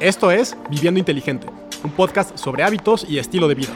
[0.00, 1.46] Esto es Viviendo Inteligente,
[1.82, 3.72] un podcast sobre hábitos y estilo de vida.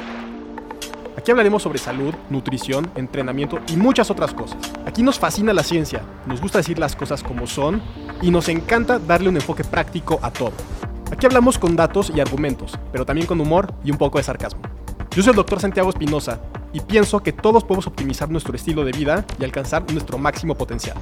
[1.16, 4.58] Aquí hablaremos sobre salud, nutrición, entrenamiento y muchas otras cosas.
[4.84, 7.80] Aquí nos fascina la ciencia, nos gusta decir las cosas como son
[8.20, 10.52] y nos encanta darle un enfoque práctico a todo.
[11.10, 14.60] Aquí hablamos con datos y argumentos, pero también con humor y un poco de sarcasmo.
[15.12, 15.58] Yo soy el Dr.
[15.58, 16.38] Santiago Espinosa
[16.72, 20.96] y pienso que todos podemos optimizar nuestro estilo de vida y alcanzar nuestro máximo potencial.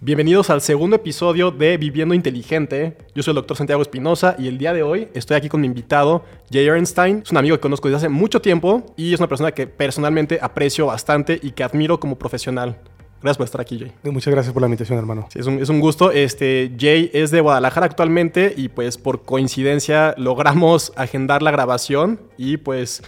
[0.00, 2.96] Bienvenidos al segundo episodio de Viviendo Inteligente.
[3.14, 3.56] Yo soy el Dr.
[3.56, 7.22] Santiago Espinosa y el día de hoy estoy aquí con mi invitado, Jay Ernstein.
[7.24, 10.38] Es un amigo que conozco desde hace mucho tiempo y es una persona que personalmente
[10.40, 12.76] aprecio bastante y que admiro como profesional.
[13.22, 14.12] Gracias por estar aquí, Jay.
[14.12, 15.26] Muchas gracias por la invitación, hermano.
[15.32, 16.12] Sí, es, un, es un gusto.
[16.12, 22.58] Este, Jay es de Guadalajara actualmente y pues por coincidencia logramos agendar la grabación y
[22.58, 23.02] pues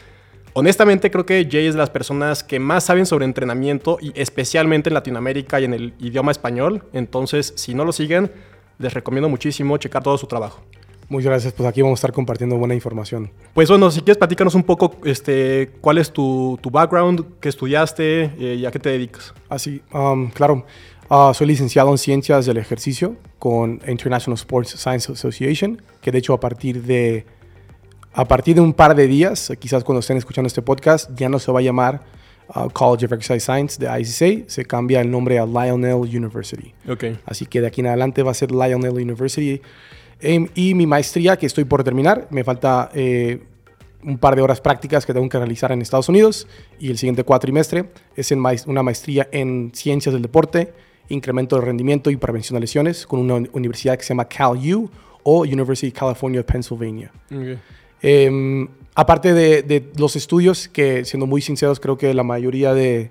[0.59, 4.91] Honestamente creo que Jay es de las personas que más saben sobre entrenamiento y especialmente
[4.91, 6.83] en Latinoamérica y en el idioma español.
[6.93, 8.33] Entonces, si no lo siguen,
[8.81, 10.65] les recomiendo muchísimo checar todo su trabajo.
[11.09, 13.31] Muchas gracias, pues aquí vamos a estar compartiendo buena información.
[13.55, 18.25] Pues bueno, si quieres platícanos un poco este, cuál es tu, tu background, qué estudiaste
[18.25, 19.33] eh, y a qué te dedicas.
[19.49, 20.67] Así, um, claro.
[21.09, 26.35] Uh, soy licenciado en Ciencias del Ejercicio con International Sports Science Association, que de hecho
[26.35, 27.25] a partir de
[28.13, 31.39] a partir de un par de días, quizás cuando estén escuchando este podcast, ya no
[31.39, 32.03] se va a llamar
[32.55, 36.75] uh, College of Exercise Science de ICSA, se cambia el nombre a Lionel University.
[36.89, 37.19] Okay.
[37.27, 39.61] Así que de aquí en adelante va a ser Lionel University.
[40.21, 43.43] Em, y mi maestría, que estoy por terminar, me falta eh,
[44.03, 46.47] un par de horas prácticas que tengo que realizar en Estados Unidos.
[46.79, 50.73] Y el siguiente cuatrimestre es en una maestría en Ciencias del Deporte,
[51.09, 54.91] Incremento de Rendimiento y Prevención de Lesiones con una universidad que se llama CalU
[55.23, 57.11] o University of California, Pennsylvania.
[57.27, 57.59] Okay.
[58.03, 63.11] Em, aparte de, los estudios, que siendo muy sinceros, creo que la mayoría de,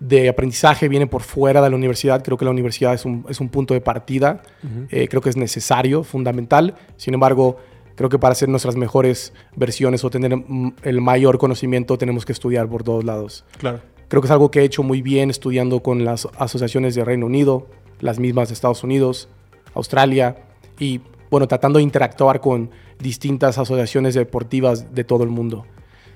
[0.00, 2.22] de, aprendizaje viene por fuera de la universidad.
[2.22, 4.42] Creo que la universidad es un, es un punto de partida.
[4.90, 6.74] Eh, creo que es necesario, fundamental.
[6.96, 7.58] Sin embargo,
[7.94, 10.44] creo que para hacer nuestras mejores versiones o tener
[10.82, 13.44] el mayor conocimiento tenemos que estudiar por todos lados.
[13.58, 13.80] Claro.
[14.08, 17.26] Creo que es algo que he hecho muy bien estudiando con las asociaciones de Reino
[17.26, 17.66] Unido,
[18.00, 19.28] las mismas de Estados Unidos,
[19.74, 20.36] Australia
[20.78, 25.66] y bueno, tratando de interactuar con distintas asociaciones deportivas de todo el mundo.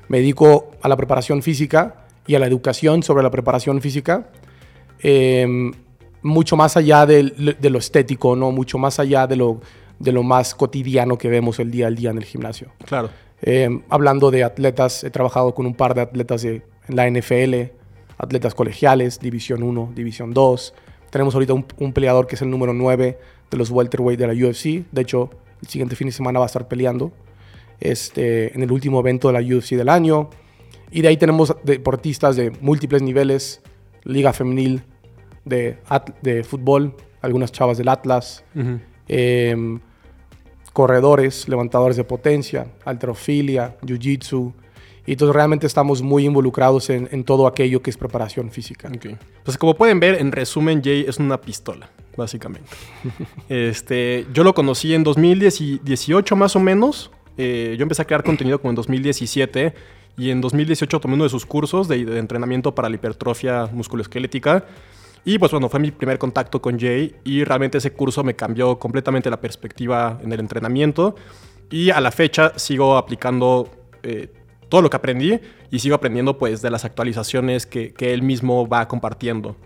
[0.09, 4.28] Me dedico a la preparación física y a la educación sobre la preparación física,
[5.00, 5.72] em,
[6.22, 8.50] mucho más allá de, lo estético, ¿no?
[8.50, 9.61] mucho más allá de lo,
[9.99, 12.72] de lo más cotidiano que vemos el día al día en el gimnasio.
[12.84, 13.11] Claro.
[13.41, 17.72] Em, hablando de atletas, he trabajado con un par de atletas de, en la NFL,
[18.19, 20.75] atletas colegiales, División 1, División 2.
[21.11, 23.19] Tenemos ahorita un, un peleador que es el número 9
[23.50, 24.84] de los welterweight de la UFC.
[24.91, 25.31] De hecho,
[25.62, 27.12] el siguiente fin de semana va a estar peleando
[27.80, 30.30] este, en el último evento de la UFC del año.
[30.91, 33.60] Y de ahí tenemos deportistas de múltiples niveles,
[34.04, 34.82] liga femenil
[35.44, 35.78] de,
[36.22, 38.44] de fútbol, algunas chavas del Atlas,
[39.06, 39.80] em,
[40.72, 44.52] corredores, levantadores de potencia, alterofilia, jiu-jitsu.
[45.04, 48.90] Y entonces realmente estamos muy involucrados en, todo aquello que es preparación física.
[49.44, 52.69] Pues como pueden ver, en resumen, Jay es una pistola básicamente.
[53.49, 57.11] este, yo lo conocí en 2018 más o menos.
[57.39, 59.75] Eh, yo empecé a crear contenido como en 2017
[60.19, 64.67] y en 2018 tomé uno de sus cursos de, entrenamiento para la hipertrofia musculoesquelética.
[65.25, 68.79] Y pues bueno, fue mi primer contacto con Jay y realmente ese curso me cambió
[68.79, 71.15] completamente la perspectiva en el entrenamiento.
[71.71, 73.71] Y a la fecha sigo aplicando
[74.03, 74.33] eh,
[74.69, 75.39] todo lo que aprendí
[75.71, 79.56] y sigo aprendiendo pues de las actualizaciones que, que él mismo va compartiendo.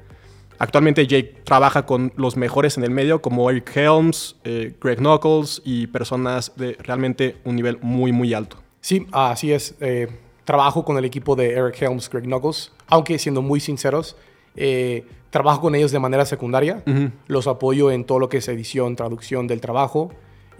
[0.59, 5.61] Actualmente Jake trabaja con los mejores en el medio como Eric Helms, eh, Greg Knuckles
[5.65, 8.59] y personas de realmente un nivel muy, muy alto.
[8.81, 9.75] Sí, así es.
[9.81, 10.09] Eh,
[10.45, 14.17] trabajo con el equipo de Eric Helms, Greg Knuckles, aunque siendo muy sinceros,
[14.57, 16.83] eh, trabajo con ellos de manera secundaria.
[17.27, 20.13] Los apoyo en todo lo que es edición, traducción del trabajo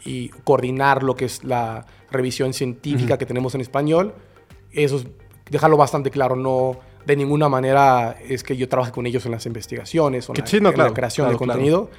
[0.05, 4.15] y coordinar lo que es la revisión científica que tenemos en español.
[4.73, 5.07] Eso es
[5.51, 9.47] dejarlo bastante claro, no de ninguna manera es que yo trabaje con ellos en las
[9.47, 11.91] investigaciones o en, la, creación de contenido.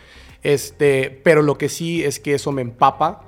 [0.44, 3.22] Este, pero lo que sí es que eso me empapa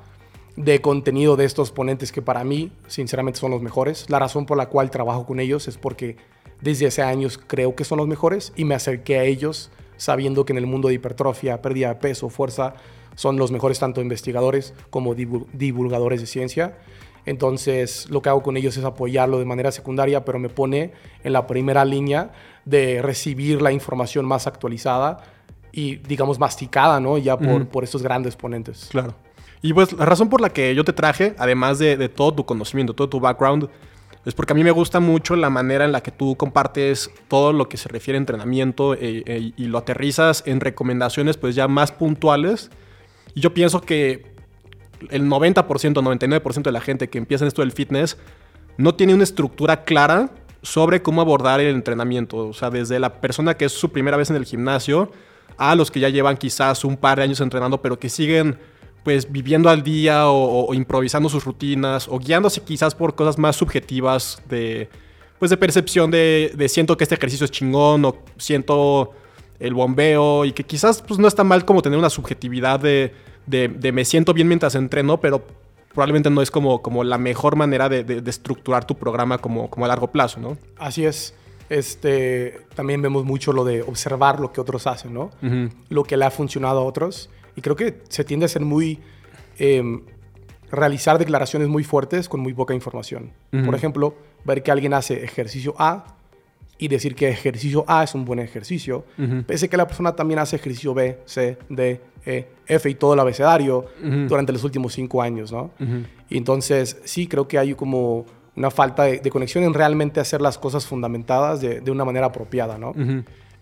[0.55, 4.09] de contenido de estos ponentes que para mí, sinceramente, son los mejores.
[4.09, 6.17] La razón por la cual trabajo con ellos es porque
[6.61, 10.53] desde hace años creo que son los mejores y me acerqué a ellos sabiendo que
[10.53, 12.75] en el mundo de hipertrofia, pérdida de peso, fuerza,
[13.15, 16.77] son los mejores tanto investigadores como divulgadores de ciencia.
[17.25, 20.91] Entonces, lo que hago con ellos es apoyarlo de manera secundaria, pero me pone
[21.23, 22.31] en la primera línea
[22.65, 25.23] de recibir la información más actualizada
[25.71, 27.17] y, digamos, masticada, ¿no?
[27.17, 28.87] Ya por, por estos grandes ponentes.
[28.91, 29.15] Claro.
[29.65, 32.93] Y pues la razón por la que yo te traje, además de, todo tu conocimiento,
[32.93, 33.67] todo tu background,
[34.23, 37.51] es porque a mí me gusta mucho la manera en la que tú compartes todo
[37.51, 41.67] lo que se refiere a entrenamiento eh, eh, y lo aterrizas en recomendaciones pues ya
[41.67, 42.69] más puntuales.
[43.33, 44.34] Y yo pienso que
[45.11, 48.17] el 90%, 99% de la gente que empieza en esto del fitness
[48.77, 50.29] no tiene una estructura clara
[50.61, 52.47] sobre cómo abordar el entrenamiento.
[52.47, 55.11] O sea, desde la persona que es su primera vez en el gimnasio
[55.57, 58.57] a los que ya llevan quizás un par de años entrenando, pero que siguen
[59.03, 64.41] pues viviendo al día o, improvisando sus rutinas o guiándose quizás por cosas más subjetivas
[64.49, 64.89] de
[65.37, 69.11] pues de percepción de, de siento que este ejercicio es chingón o siento
[69.59, 73.13] el bombeo y que quizás pues no está mal como tener una subjetividad de,
[73.45, 75.43] de, me siento bien mientras entreno, pero
[75.93, 79.85] probablemente no es como, como la mejor manera de, de, estructurar tu programa como, como
[79.85, 80.57] a largo plazo, ¿no?
[80.77, 81.33] Así es.
[81.69, 85.31] Este, también vemos mucho lo de observar lo que otros hacen, ¿no?
[85.89, 88.99] Lo que le ha funcionado a otros y creo que se tiende a ser muy...
[89.57, 90.01] Em,
[90.71, 93.31] realizar declaraciones muy fuertes con muy poca información.
[93.51, 96.17] Por ejemplo, ver que alguien hace ejercicio A
[96.77, 99.05] y decir que ejercicio A es un buen ejercicio,
[99.47, 103.13] pese a que la persona también hace ejercicio B, C, D, E, F y todo
[103.13, 103.85] el abecedario
[104.27, 105.71] durante los últimos cinco años, ¿no?
[106.29, 108.25] Y entonces, sí, creo que hay como
[108.55, 112.77] una falta de, conexión en realmente hacer las cosas fundamentadas de, de una manera apropiada,
[112.77, 112.93] ¿no?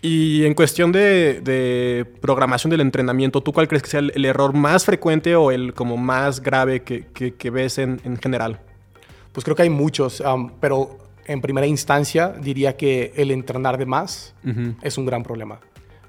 [0.06, 4.83] Y en cuestión de, programación del entrenamiento, ¿tú cuál crees que sea el, error más
[4.83, 8.60] frecuente o el como más grave que, ves en, general?
[9.31, 10.21] Pues creo que hay muchos,
[10.60, 14.36] pero en primera instancia diría que el entrenar de más
[14.81, 15.62] es un gran problema.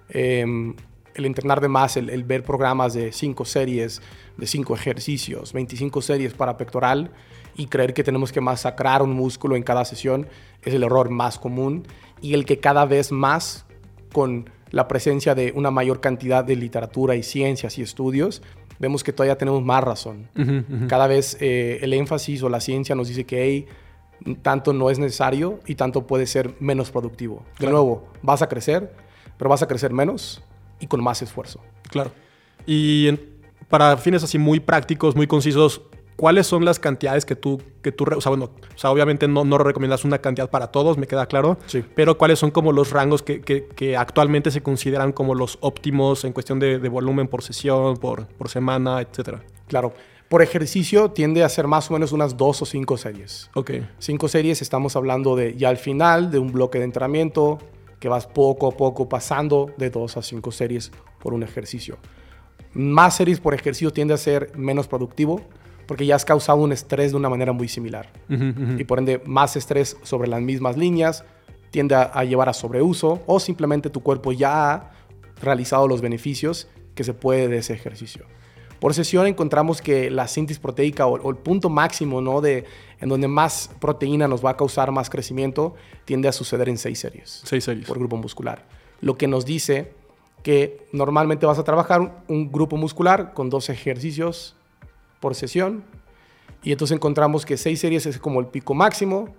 [0.08, 0.74] Em,
[1.14, 4.02] el entrenar de más, el, el, ver programas de cinco series,
[4.37, 7.11] de cinco ejercicios, 25 series para pectoral
[7.56, 10.26] y creer que tenemos que masacrar un músculo en cada sesión
[10.62, 11.87] es el error más común
[12.20, 13.66] y el que cada vez más
[14.12, 18.43] con la presencia de una mayor cantidad de literatura y ciencias y estudios,
[18.78, 20.28] vemos que todavía tenemos más razón.
[20.88, 23.66] Cada vez eh, el énfasis o la ciencia nos dice que
[24.43, 27.44] tanto no es necesario y tanto puede ser menos productivo.
[27.58, 28.93] De nuevo, vas a crecer,
[29.37, 30.43] pero vas a crecer menos
[30.81, 31.61] y con más esfuerzo.
[31.91, 32.12] Claro.
[32.67, 33.11] Y
[33.69, 35.82] para fines así muy prácticos, muy concisos,
[36.17, 39.44] ¿Cuáles son las cantidades que tú, que tú, o sea, bueno, o sea, obviamente no,
[39.44, 41.85] no recomiendas una cantidad para todos, me queda claro, sí.
[41.97, 46.32] pero cuáles son como los rangos que, que, actualmente se consideran como los óptimos en
[46.32, 49.43] cuestión de, de volumen por sesión, por, por semana, etcétera?
[49.67, 49.93] Claro.
[50.29, 53.50] Por ejercicio tiende a ser más o menos unas dos o cinco series.
[53.55, 53.73] Ok.
[53.99, 57.59] Cinco series estamos hablando de ya al final de un bloque de entrenamiento
[58.04, 61.96] que vas poco a poco pasando de dos a cinco series por un ejercicio.
[62.74, 65.40] Más series por ejercicio tiende a ser menos productivo
[65.86, 68.12] porque ya has causado un estrés de una manera muy similar.
[68.28, 71.24] Y por ende, más estrés sobre las mismas líneas
[71.70, 74.90] tiende a, llevar a sobreuso o simplemente tu cuerpo ya ha
[75.40, 78.26] realizado los beneficios que se puede de ese ejercicio.
[78.81, 82.41] Por sesión encontramos que la síntesis proteica o, el punto máximo ¿no?
[82.41, 82.65] de,
[83.00, 85.75] en donde más proteína nos va a causar más crecimiento
[86.05, 87.43] tiende a suceder en seis series.
[87.44, 87.87] Seis series.
[87.87, 88.67] Por grupo muscular.
[89.00, 89.93] Lo que nos dice
[90.43, 94.56] que normalmente vas a trabajar un, un grupo muscular con dos ejercicios
[95.25, 95.85] por sesión.
[96.62, 99.35] Y entonces encontramos que 6 series es como el pico máximo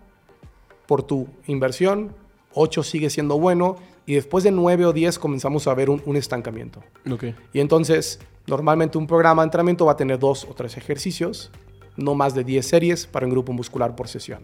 [0.87, 2.15] por tu inversión,
[2.55, 3.75] 8 sigue siendo bueno
[4.07, 6.83] y después de 9 o 10 comenzamos a ver un, estancamiento.
[7.11, 7.35] Okay.
[7.53, 11.51] Y entonces normalmente un programa de entrenamiento va a tener 2 o 3 ejercicios,
[11.97, 14.43] no más de 10 series para un grupo muscular por sesión.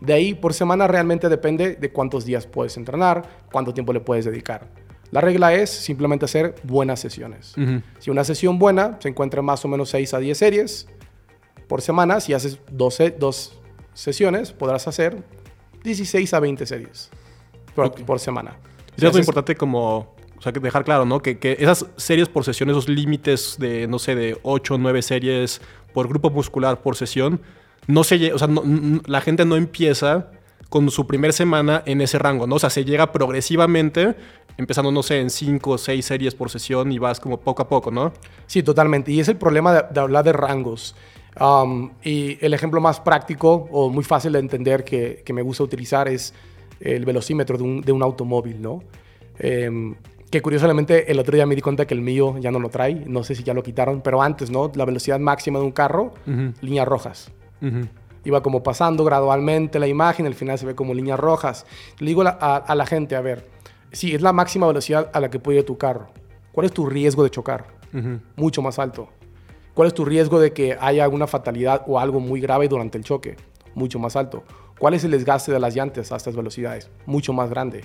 [0.00, 4.24] De ahí por semana realmente depende de cuántos días puedes entrenar, cuánto tiempo le puedes
[4.24, 4.68] dedicar.
[5.10, 7.54] La regla es simplemente hacer buenas sesiones.
[7.98, 10.88] Si una sesión buena se encuentra más o menos 6 a 10 series
[11.66, 13.58] por semana, si haces 12, dos
[13.94, 15.22] sesiones, podrás hacer
[15.82, 17.10] 16 a 20 series
[17.74, 18.58] por, semana.
[18.96, 21.20] Es algo importante como o sea, dejar claro, ¿no?
[21.20, 25.02] Que, que, esas series por sesión, esos límites de, no sé, de 8 o 9
[25.02, 25.60] series
[25.92, 27.40] por grupo muscular por sesión,
[27.88, 28.48] no se, o sea,
[29.06, 30.30] la gente no empieza
[30.68, 32.56] con su primer semana en ese rango, ¿no?
[32.56, 34.14] O sea, se llega progresivamente,
[34.58, 37.68] empezando, no sé, en cinco o seis series por sesión y vas como poco a
[37.68, 38.12] poco, ¿no?
[38.46, 39.10] Sí, totalmente.
[39.10, 40.94] Y es el problema de, hablar de rangos.
[41.40, 46.08] Um, y el ejemplo más práctico o muy fácil de entender que, me gusta utilizar
[46.08, 46.34] es
[46.80, 48.82] el velocímetro de un, automóvil, ¿no?
[49.38, 49.94] Em,
[50.30, 52.94] que curiosamente el otro día me di cuenta que el mío ya no lo trae,
[53.06, 54.70] no sé si ya lo quitaron, pero antes, ¿no?
[54.74, 56.12] La velocidad máxima de un carro,
[56.60, 57.32] líneas rojas
[58.28, 61.66] iba como pasando gradualmente la imagen, al final se ve como líneas rojas.
[61.98, 63.48] Le digo a, la gente, a ver,
[63.92, 66.08] si es la máxima velocidad a la que puede ir tu carro,
[66.52, 67.66] ¿cuál es tu riesgo de chocar?
[68.36, 69.08] Mucho más alto.
[69.74, 73.04] ¿Cuál es tu riesgo de que haya alguna fatalidad o algo muy grave durante el
[73.04, 73.36] choque?
[73.74, 74.42] Mucho más alto.
[74.78, 76.90] ¿Cuál es el desgaste de las llantas a estas velocidades?
[77.06, 77.84] Mucho más grande.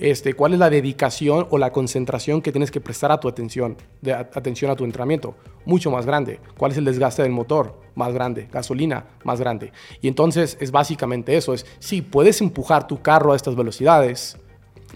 [0.00, 3.76] Este, cuál es la dedicación o la concentración que tienes que prestar a tu atención,
[4.00, 5.34] de, atención a tu entrenamiento,
[5.66, 6.40] mucho más grande.
[6.56, 7.78] ¿Cuál es el desgaste del motor?
[7.94, 8.48] Más grande.
[8.50, 9.72] Gasolina, más grande.
[10.00, 14.38] Y entonces es básicamente eso, es, sí, puedes empujar tu carro a estas velocidades,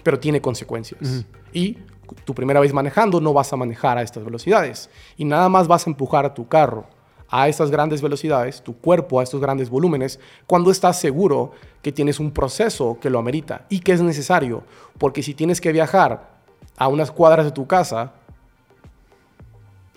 [0.01, 1.25] pero tiene consecuencias.
[1.53, 1.77] Y
[2.23, 4.89] tu primera vez manejando no vas a manejar a estas velocidades.
[5.17, 6.87] Y nada más vas a empujar a tu carro
[7.29, 11.51] a estas grandes velocidades, tu cuerpo a estos grandes volúmenes, cuando estás seguro
[11.81, 14.63] que tienes un proceso que lo amerita y que es necesario.
[14.97, 16.35] Porque si tienes que viajar
[16.77, 18.13] a unas cuadras de tu casa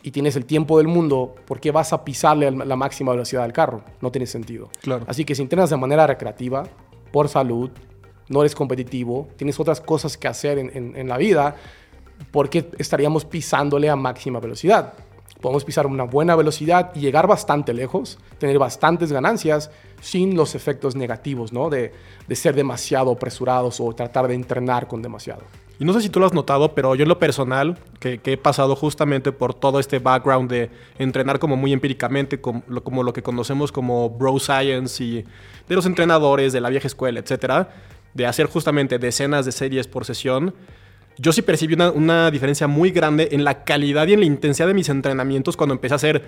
[0.02, 3.52] y tienes el tiempo del mundo, ¿por qué vas a pisarle la máxima velocidad del
[3.52, 3.82] carro?
[4.00, 4.70] No tiene sentido.
[4.80, 5.04] Claro.
[5.08, 6.64] Así que si entrenas de manera recreativa,
[7.12, 7.70] por salud,
[8.28, 11.56] no eres competitivo, tienes otras cosas que hacer en, en la vida,
[12.30, 14.94] ¿por qué estaríamos pisándole a máxima velocidad?
[15.40, 20.96] Podemos pisar una buena velocidad y llegar bastante lejos, tener bastantes ganancias sin los efectos
[20.96, 21.70] negativos, ¿no?
[21.70, 21.92] De,
[22.32, 25.42] ser demasiado apresurados o tratar de entrenar con demasiado.
[25.80, 28.36] Y no sé si tú lo has notado, pero yo en lo personal, que, he
[28.36, 33.22] pasado justamente por todo este background de entrenar como muy empíricamente, como como lo que
[33.22, 35.24] conocemos como bro science y
[35.68, 37.70] de los entrenadores de la vieja escuela, etcétera,
[38.14, 40.54] de hacer justamente decenas de series por sesión,
[41.18, 44.74] yo sí percibí una, diferencia muy grande en la calidad y en la intensidad de
[44.74, 46.24] mis entrenamientos cuando empecé a hacer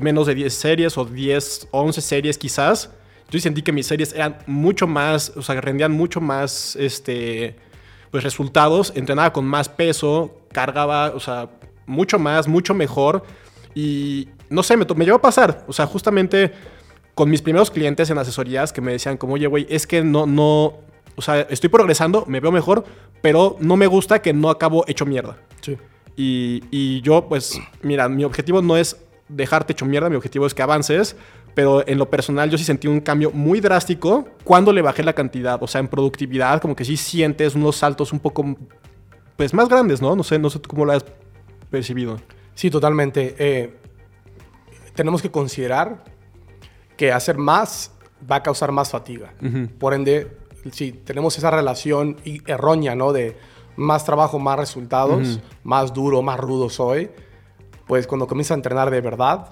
[0.00, 2.90] menos de 10 series o 10, 11 series quizás.
[3.30, 7.56] Yo sentí que mis series eran mucho más, o sea, rendían mucho más este,
[8.10, 11.48] pues, resultados, entrenaba con más peso, cargaba, o sea,
[11.86, 13.24] mucho más, mucho mejor.
[13.74, 16.52] Y no sé, me, me llegó a pasar, o sea, justamente
[17.14, 20.26] con mis primeros clientes en asesorías que me decían como, oye, güey, es que no,
[20.26, 20.74] no,
[21.14, 22.84] o sea, estoy progresando, me veo mejor,
[23.24, 25.38] pero no me gusta que no acabo hecho mierda.
[25.62, 25.78] Sí.
[26.14, 28.98] Y, yo, pues, mira, mi objetivo no es
[29.30, 31.16] dejarte hecho mierda, mi objetivo es que avances,
[31.54, 35.14] pero en lo personal yo sí sentí un cambio muy drástico cuando le bajé la
[35.14, 38.58] cantidad, o sea, en productividad, como que sí sientes unos saltos un poco,
[39.36, 40.14] pues, más grandes, ¿no?
[40.14, 41.06] No sé, no sé cómo lo has
[41.70, 42.18] percibido.
[42.54, 43.36] Sí, totalmente.
[43.38, 43.74] Eh,
[44.94, 46.04] tenemos que considerar
[46.98, 47.90] que hacer más
[48.30, 49.32] va a causar más fatiga.
[49.78, 52.16] Por ende, si tenemos esa relación
[52.46, 53.12] errónea, ¿no?
[53.12, 53.36] De
[53.76, 57.10] más trabajo, más resultados, más duro, más rudo soy,
[57.86, 59.50] pues cuando comienzas a entrenar de verdad,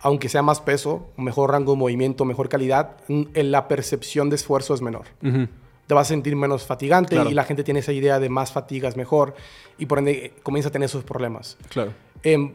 [0.00, 4.74] aunque sea más peso, mejor rango de movimiento, mejor calidad, en la percepción de esfuerzo
[4.74, 5.06] es menor.
[5.20, 8.96] Te vas a sentir menos fatigante y la gente tiene esa idea de más fatigas
[8.96, 9.34] mejor
[9.78, 11.56] y por ende eh, comienza a tener esos problemas.
[11.68, 11.92] Claro.
[12.22, 12.54] Em,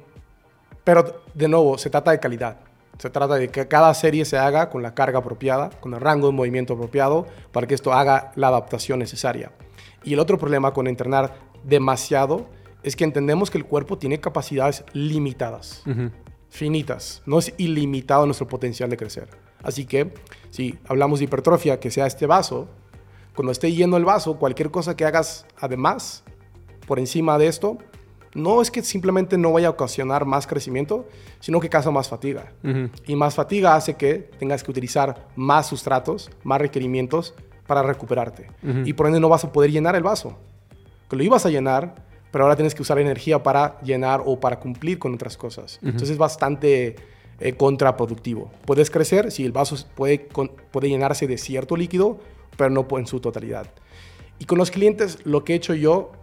[0.83, 2.57] pero de nuevo, se trata de calidad.
[3.01, 6.27] Se trata de que cada serie se haga con la carga apropiada, con el rango
[6.27, 9.53] de movimiento apropiado, para que esto haga la adaptación necesaria.
[10.03, 12.45] Y el otro problema con entrenar demasiado
[12.83, 15.83] es que entendemos que el cuerpo tiene capacidades limitadas,
[16.49, 17.23] finitas.
[17.25, 19.29] No es ilimitado nuestro potencial de crecer.
[19.63, 20.13] Así que
[20.51, 22.67] si hablamos de hipertrofia, que sea este vaso,
[23.33, 26.23] cuando esté lleno el vaso, cualquier cosa que hagas además,
[26.85, 27.79] por encima de esto,
[28.33, 31.07] no es que simplemente no vaya a ocasionar más crecimiento,
[31.39, 32.51] sino que causa más fatiga.
[33.05, 37.33] Y más fatiga hace que tengas que utilizar más sustratos, más requerimientos
[37.67, 38.47] para recuperarte.
[38.85, 40.37] Y por ende no vas a poder llenar el vaso.
[41.09, 41.95] Que lo ibas a llenar,
[42.31, 45.79] pero ahora tienes que usar energía para llenar o para cumplir con otras cosas.
[45.81, 46.95] Entonces es bastante
[47.39, 48.51] eh, contraproductivo.
[48.65, 50.19] Puedes crecer si el vaso puede,
[50.71, 52.19] puede llenarse de cierto líquido,
[52.55, 53.67] pero no en su totalidad.
[54.39, 56.13] Y con los clientes, lo que he hecho yo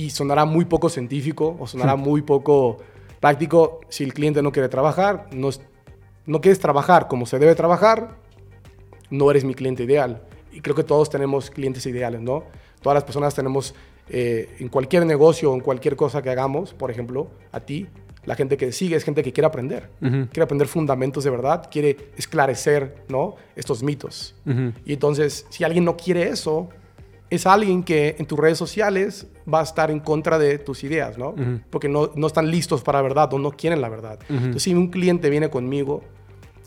[0.00, 2.78] y sonará muy poco científico o sonará muy poco
[3.20, 5.50] práctico si el cliente no quiere trabajar, no,
[6.24, 8.16] no quieres trabajar como se debe trabajar,
[9.10, 10.22] no eres mi cliente ideal.
[10.52, 12.44] Y creo que todos tenemos clientes ideales, ¿no?
[12.80, 13.74] Todas las personas tenemos
[14.08, 17.86] eh, en cualquier negocio o en cualquier cosa que hagamos, por ejemplo, a ti,
[18.24, 21.96] la gente que sigue es gente que quiere aprender, quiere aprender fundamentos de verdad, quiere
[22.16, 23.34] esclarecer, ¿no?
[23.54, 24.34] Estos mitos.
[24.84, 26.70] Y entonces, si alguien no quiere eso,
[27.30, 31.16] es alguien que en tus redes sociales va a estar en contra de tus ideas,
[31.16, 31.34] ¿no?
[31.70, 34.18] Porque no, no, están listos para la verdad o no quieren la verdad.
[34.28, 36.02] Entonces, si un cliente viene conmigo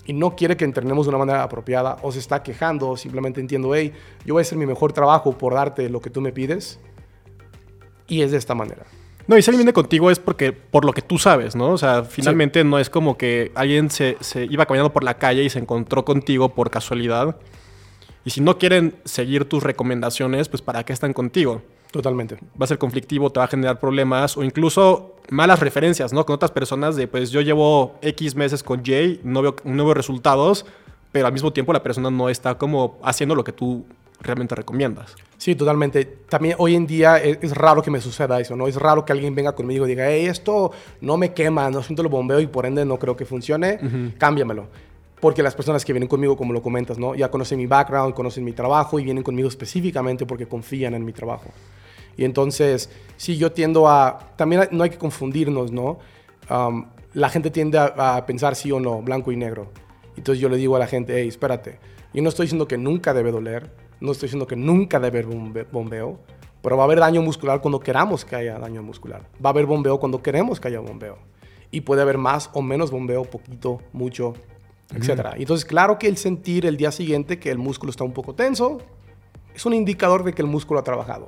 [0.06, 3.42] y no quiere que entrenemos de una manera apropiada o se está quejando o simplemente
[3.42, 3.94] entiendo, hey,
[4.26, 6.80] yo voy a hacer mi mejor trabajo por darte lo que tú me pides
[8.08, 8.86] y es de esta manera.
[9.28, 11.72] No, y si alguien viene contigo es porque por lo que tú sabes, ¿no?
[11.72, 15.44] O sea, finalmente no es como que alguien se, se iba caminando por la calle
[15.44, 17.38] y se encontró contigo por casualidad
[18.26, 21.62] y si no quieren seguir tus recomendaciones, pues ¿para qué están contigo?
[21.92, 22.38] Totalmente.
[22.60, 26.26] Va a ser conflictivo, te va a generar problemas o incluso malas referencias, ¿no?
[26.26, 29.94] Con otras personas de, pues yo llevo X meses con Jay, no veo, no veo
[29.94, 30.66] resultados,
[31.12, 33.86] pero al mismo tiempo la persona no está como haciendo lo que tú
[34.22, 35.16] realmente recomiendas.
[35.38, 36.06] Sí, totalmente.
[36.06, 38.68] También hoy en día es, raro que me suceda eso, ¿no?
[38.68, 42.02] Es raro que alguien venga conmigo y diga, hey, esto no me quema, no siento
[42.02, 44.68] el bombeo y por ende no creo que funcione, cámbiamelo
[45.24, 47.16] porque las personas que vienen conmigo, como lo comentas, ¿no?
[47.16, 51.14] ya conocen mi background, conocen mi trabajo y vienen conmigo específicamente porque confían en mi
[51.14, 51.50] trabajo.
[52.18, 55.98] Y entonces, sí, yo tiendo a, también no hay que confundirnos, ¿no?
[56.50, 59.70] Um, la gente tiende a, pensar sí o no, blanco y negro.
[60.18, 61.80] Entonces yo le digo a la gente, hey, espérate,
[62.14, 65.66] yo no estoy diciendo que nunca debe doler, no estoy diciendo que nunca debe haber
[65.72, 66.20] bombeo,
[66.62, 69.22] pero va a haber daño muscular cuando queramos que haya daño muscular.
[69.36, 71.18] Va a haber bombeo cuando queremos que haya bombeo.
[71.72, 74.36] y puede haber más o menos bombeo, poquito, mucho,
[74.96, 75.34] etcétera.
[75.38, 78.80] Entonces, claro que el sentir el día siguiente que el músculo está un poco tenso
[79.54, 81.28] es un indicador de que el músculo ha trabajado.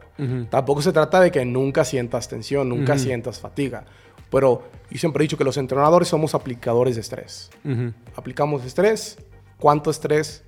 [0.49, 3.85] Tampoco se trata de que nunca sientas tensión, nunca sientas fatiga.
[4.31, 7.51] Pero yo siempre he dicho que los entrenadores somos aplicadores de estrés.
[8.15, 9.17] Aplicamos estrés,
[9.59, 10.43] cuánto estrés,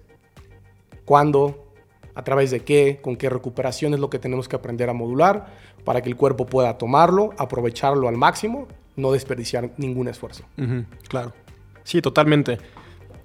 [1.05, 1.71] cuándo,
[2.15, 5.53] a través de qué, con qué recuperación es lo que tenemos que aprender a modular
[5.83, 10.43] para que el cuerpo pueda tomarlo, aprovecharlo al máximo, no desperdiciar ningún esfuerzo.
[11.07, 11.33] Claro.
[11.83, 12.57] Sí, totalmente.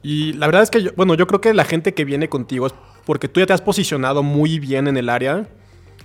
[0.03, 2.67] Y la verdad es que, yo, bueno, yo creo que la gente que viene contigo
[2.67, 5.47] es porque tú ya te has posicionado muy bien en el área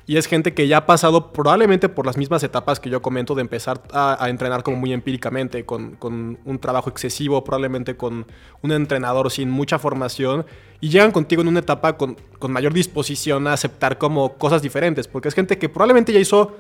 [0.06, 3.36] y es gente que ya ha pasado probablemente por las mismas etapas que yo comento
[3.36, 8.26] de empezar a, entrenar como muy empíricamente, con, un trabajo excesivo, probablemente con
[8.62, 10.46] un entrenador sin mucha formación,
[10.80, 12.16] y llegan contigo en una etapa con,
[12.48, 16.56] mayor disposición a aceptar como cosas diferentes, porque es gente que probablemente ya hizo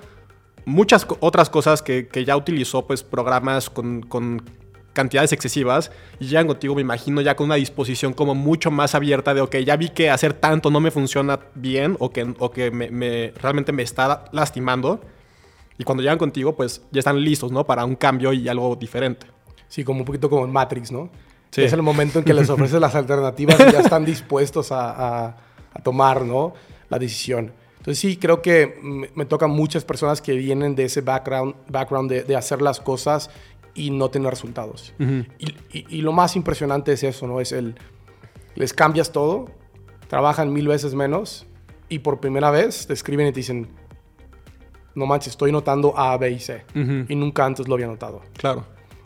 [0.65, 4.01] muchas otras cosas que, ya utilizó pues programas con
[4.98, 9.36] cantidades excesivas y llegan contigo, me imagino, ya con una disposición como mucho más abierta
[9.36, 12.72] de, ok, ya vi que hacer tanto no me funciona bien o que, o que
[12.72, 15.00] me, realmente me está lastimando.
[15.77, 17.63] Y cuando llegan contigo, pues ya están listos, ¿no?
[17.63, 19.27] Para un cambio y algo diferente.
[19.68, 21.12] Sí, como un poquito como en Matrix, ¿no?
[21.51, 21.62] Sí.
[21.62, 25.84] Es el momento en que les ofreces las alternativas y ya están dispuestos a, a,
[25.84, 26.56] tomar, ¿no?
[26.89, 27.51] La decisión.
[27.77, 28.80] Entonces sí, creo que
[29.13, 33.30] me, tocan muchas personas que vienen de ese background, background de, de, hacer las cosas
[33.77, 34.93] y no tener resultados.
[35.00, 37.39] y, lo más impresionante es eso, ¿no?
[37.39, 37.75] Es el,
[38.55, 39.51] les cambias todo,
[40.07, 41.46] trabajan mil veces menos
[41.88, 43.67] y por primera vez te escriben y te dicen,
[44.96, 46.65] no manches, estoy notando A, B y C.
[47.07, 48.22] Y nunca antes lo había notado.
[48.36, 48.65] Claro.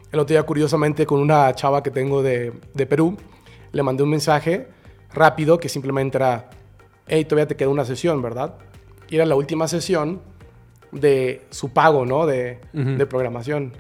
[0.09, 3.17] El otro día, curiosamente, con una chava que tengo de, de Perú,
[3.73, 4.69] le mandé un mensaje
[5.13, 6.49] rápido que simplemente era,
[7.07, 8.55] hey, todavía te queda una sesión, ¿verdad?
[9.09, 10.21] Y era la última sesión
[10.93, 12.25] de su pago, ¿no?
[12.25, 13.73] De, de programación.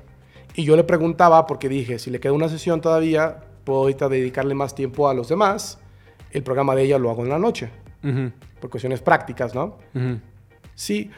[0.55, 4.53] Y yo le preguntaba, porque dije, si le queda una sesión todavía, puedo ahorita dedicarle
[4.53, 5.79] más tiempo a los demás.
[6.31, 7.69] El programa de ella lo hago en la noche,
[8.59, 9.77] por cuestiones prácticas, ¿no?
[10.75, 11.11] Sí,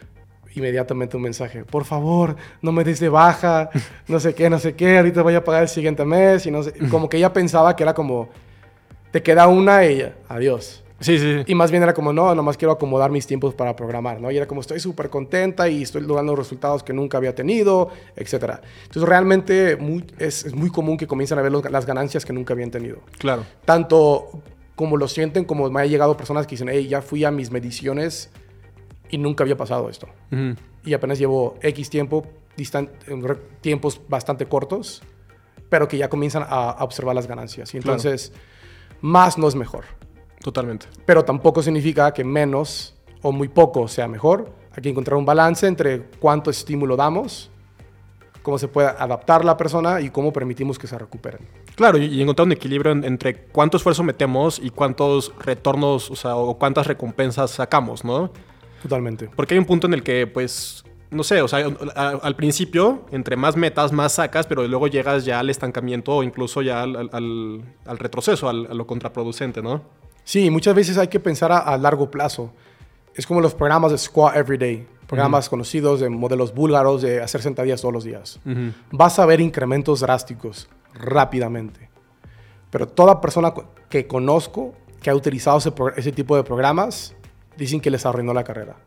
[0.56, 3.70] inmediatamente un mensaje, por favor, no me des de baja,
[4.08, 6.64] no sé qué, no sé qué, ahorita voy a pagar el siguiente mes, y no
[6.64, 8.30] sé, como que ella pensaba que era como,
[9.12, 10.83] te queda una ella, adiós.
[11.04, 11.44] Sí, sí.
[11.46, 14.32] Y más bien era como, no, nomás quiero acomodar mis tiempos para programar, ¿no?
[14.32, 18.34] Y era como, estoy súper contenta y estoy logrando resultados que nunca había tenido, etc.
[18.34, 19.78] Entonces, realmente
[20.18, 23.00] es, muy común que comiencen a ver las ganancias que nunca habían tenido.
[23.20, 23.46] Claro.
[23.66, 24.42] Tanto
[24.76, 27.52] como lo sienten, como me ha llegado personas que dicen, hey, ya fui a mis
[27.52, 28.32] mediciones
[29.10, 30.08] y nunca había pasado esto.
[30.84, 32.26] Y apenas llevo X tiempo,
[33.62, 35.04] tiempos bastante cortos,
[35.70, 37.74] pero que ya comienzan a, observar las ganancias.
[37.74, 38.34] Y entonces,
[39.02, 39.86] más no es mejor.
[40.44, 40.88] Totalmente.
[41.06, 44.52] Pero tampoco significa que menos o muy poco sea mejor.
[44.76, 47.50] Hay que encontrar un balance entre cuánto estímulo damos,
[48.42, 51.48] cómo se puede adaptar la persona y cómo permitimos que se recuperen.
[51.76, 56.58] Claro, y, encontrar un equilibrio entre cuánto esfuerzo metemos y cuántos retornos, o sea, o
[56.60, 58.30] cuántas recompensas sacamos, ¿no?
[58.82, 59.30] Totalmente.
[59.34, 63.38] Porque hay un punto en el que, pues, no sé, o sea, al principio, entre
[63.38, 68.00] más metas, más sacas, pero luego llegas ya al estancamiento o incluso ya al, al
[68.00, 70.03] retroceso, a lo contraproducente, ¿no?
[70.24, 72.52] Sí, muchas veces hay que pensar a, largo plazo.
[73.16, 77.82] Es como los programas de Squat Everyday, programas conocidos de modelos búlgaros de hacer sentadillas
[77.82, 78.40] todos los días.
[78.92, 81.90] Vas a ver incrementos drásticos rápidamente.
[82.70, 83.54] Pero toda persona
[83.90, 87.16] que conozco que ha utilizado ese, ese tipo de programas
[87.58, 88.78] dicen que les arruinó la carrera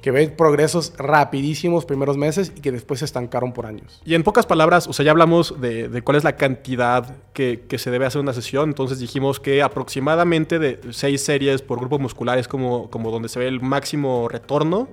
[0.00, 4.00] que ve progresos rapidísimos primeros meses y que después se estancaron por años.
[4.04, 7.90] Y en pocas palabras, o sea, ya hablamos de, cuál es la cantidad que, se
[7.90, 12.46] debe hacer una sesión, entonces dijimos que aproximadamente de seis series por grupo muscular es
[12.46, 14.88] como, como donde se ve el máximo retorno,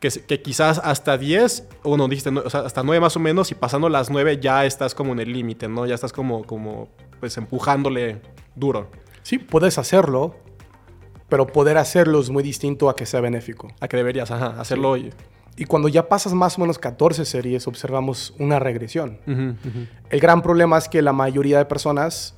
[0.00, 3.50] que, que quizás hasta 10, o no, dijiste, o sea, hasta 9 más o menos,
[3.50, 5.86] y pasando las 9 ya estás como en el límite, ¿no?
[5.86, 6.88] Ya estás como, como,
[7.20, 8.20] pues empujándole
[8.54, 8.90] duro.
[9.22, 10.36] Sí, puedes hacerlo,
[11.30, 13.68] pero poder hacerlo es muy distinto a que sea benéfico.
[13.80, 15.10] A que deberías hacerlo hoy.
[15.56, 15.64] Y...
[15.64, 19.18] cuando ya pasas más o menos 14 series, observamos una regresión.
[20.10, 22.34] El gran problema es que la mayoría de personas,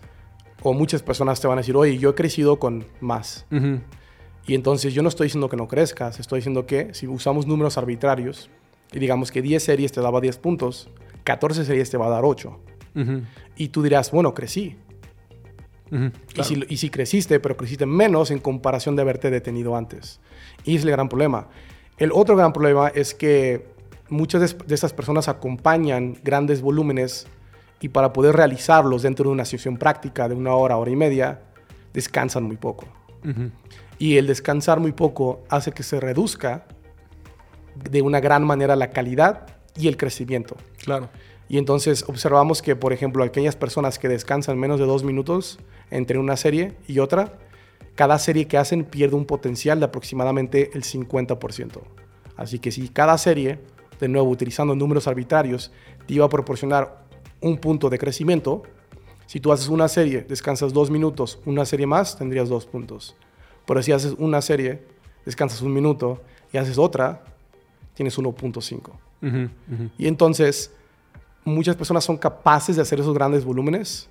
[0.63, 3.47] o muchas personas te van a decir, oye, yo he crecido con más.
[4.47, 7.79] Y entonces yo no estoy diciendo que no crezcas, estoy diciendo que si usamos números
[7.79, 8.51] arbitrarios,
[8.93, 10.91] y digamos que 10 series te daba 10 puntos,
[11.25, 12.59] 14 series te va a dar 8.
[13.57, 14.77] Y tú dirás, bueno, crecí
[16.69, 20.21] y, si, creciste, pero creciste menos en comparación de haberte detenido antes.
[20.65, 21.49] Y es el gran problema.
[21.99, 23.67] El otro gran problema es que
[24.09, 27.27] muchas de, estas personas acompañan grandes volúmenes
[27.81, 31.43] y para poder realizarlos dentro de una sesión práctica de una hora, hora y media,
[31.93, 32.87] descansan muy poco.
[33.99, 36.67] Y el descansar muy poco hace que se reduzca
[37.91, 40.57] de una gran manera la calidad y el crecimiento.
[40.83, 41.09] Claro.
[41.53, 45.59] Y entonces observamos que, por ejemplo, aquellas personas que descansan menos de dos minutos
[45.91, 47.35] entre una serie y otra,
[47.95, 51.83] cada serie que hacen pierde un potencial de aproximadamente el 50%.
[52.39, 53.59] Así que si cada serie,
[54.01, 55.73] de nuevo utilizando números arbitrarios,
[56.07, 57.05] te iba a proporcionar
[57.43, 58.63] un punto de crecimiento,
[59.27, 63.15] si tú haces una serie, descansas dos minutos, una serie más, tendrías dos puntos.
[63.67, 64.87] Pero si haces una serie,
[65.27, 67.25] descansas un minuto y haces otra,
[67.93, 69.91] tienes 1.5.
[69.99, 70.73] Y entonces,
[71.45, 74.09] muchas personas son capaces de hacer esos grandes volúmenes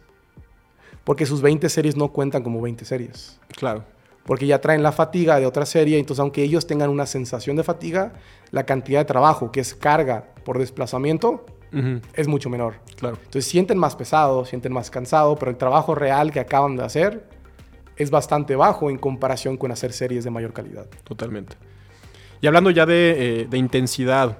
[1.04, 3.39] porque sus 20 series no cuentan como 20 series.
[3.56, 3.84] Claro.
[4.26, 7.63] Porque ya traen la fatiga de otra serie, entonces aunque ellos tengan una sensación de
[7.63, 8.13] fatiga,
[8.52, 11.46] la cantidad de trabajo, que es carga por desplazamiento,
[12.13, 12.76] es mucho menor.
[12.98, 13.15] Claro.
[13.17, 17.26] Entonces sienten más pesado, sienten más cansado, pero el trabajo real que acaban de hacer
[17.96, 20.88] es bastante bajo en comparación con hacer series de mayor calidad.
[21.06, 21.56] Totalmente.
[22.41, 24.39] Y hablando ya de, eh, intensidad,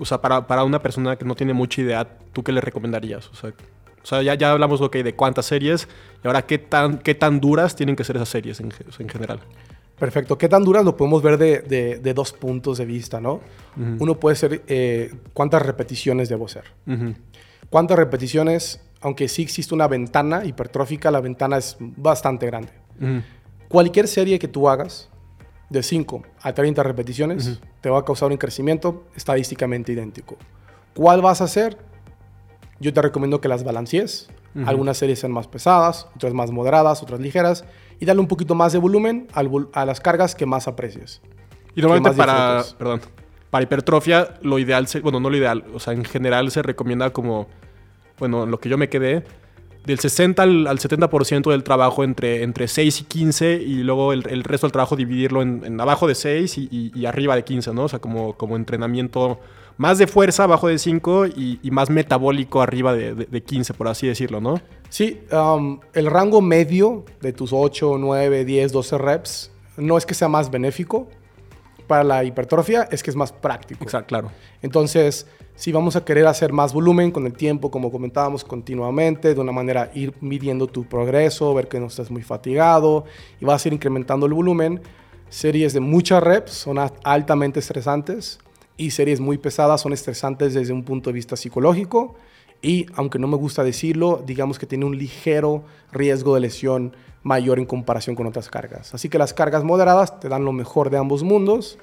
[0.00, 3.28] o sea, para, para, una persona que no tiene mucha idea, ¿tú qué le recomendarías?
[3.28, 3.50] O sea,
[4.02, 5.86] o sea, ya, ya hablamos okay, de cuántas series
[6.24, 9.40] y ahora qué tan, qué tan duras tienen que ser esas series en, en general.
[10.00, 10.38] Perfecto.
[10.38, 11.60] ¿Qué tan duras lo podemos ver de,
[12.00, 13.40] de, dos puntos de vista, no?
[13.76, 16.64] Uno puede ser eh, cuántas repeticiones debo hacer.
[17.68, 18.80] ¿Cuántas repeticiones?
[19.02, 22.72] Aunque sí existe una ventana hipertrófica, la ventana es bastante grande.
[23.68, 25.09] Cualquier serie que tú hagas,
[25.70, 30.36] de 5 a 30 repeticiones, te va a causar un crecimiento estadísticamente idéntico.
[30.94, 31.78] ¿Cuál vas a hacer?
[32.80, 34.28] Yo te recomiendo que las balancees.
[34.66, 37.64] Algunas series sean más pesadas, otras más moderadas, otras ligeras.
[38.00, 41.22] Y darle un poquito más de volumen a las cargas que más aprecies.
[41.76, 43.00] Y normalmente para, perdón,
[43.50, 47.46] para hipertrofia, lo ideal, bueno, no lo ideal, o sea, en general se recomienda como,
[48.18, 49.24] bueno, lo que yo me quedé,
[49.84, 54.66] del 60 al, 70% del trabajo entre, entre 6 y 15 y luego el, resto
[54.66, 57.84] del trabajo dividirlo en, abajo de 6 y, arriba de 15, ¿no?
[57.84, 59.40] O sea, como, como entrenamiento
[59.76, 64.40] más de fuerza abajo de 5 y, más metabólico arriba de, 15, por así decirlo,
[64.40, 64.60] ¿no?
[64.90, 70.14] Sí, um, el rango medio de tus 8, 9, 10, 12 reps no es que
[70.14, 71.08] sea más benéfico
[71.90, 73.82] para la hipertrofia, es que es más práctico.
[73.82, 74.30] Exacto, claro.
[74.62, 75.26] Entonces,
[75.56, 79.50] si vamos a querer hacer más volumen con el tiempo, como comentábamos continuamente, de una
[79.50, 83.06] manera ir midiendo tu progreso, ver que no estás muy fatigado
[83.40, 84.80] y vas a ir incrementando el volumen,
[85.30, 88.38] series de muchas reps son altamente estresantes
[88.76, 92.14] y series muy pesadas son estresantes desde un punto de vista psicológico
[92.62, 97.58] y, aunque no me gusta decirlo, digamos que tiene un ligero riesgo de lesión mayor
[97.58, 98.94] en comparación con otras cargas.
[98.94, 101.78] Así que las cargas moderadas te dan lo mejor de ambos mundos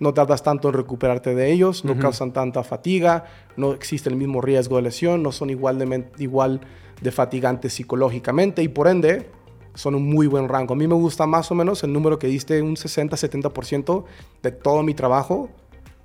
[0.00, 3.24] no tardas tanto en recuperarte de ellos, no causan tanta fatiga,
[3.56, 6.60] no existe el mismo riesgo de lesión, no son igual de, igual
[7.00, 9.28] de fatigantes psicológicamente y por ende
[9.74, 10.74] son un muy buen rango.
[10.74, 14.04] A mí me gusta más o menos el número que diste, un 60-70%
[14.42, 15.50] de todo mi trabajo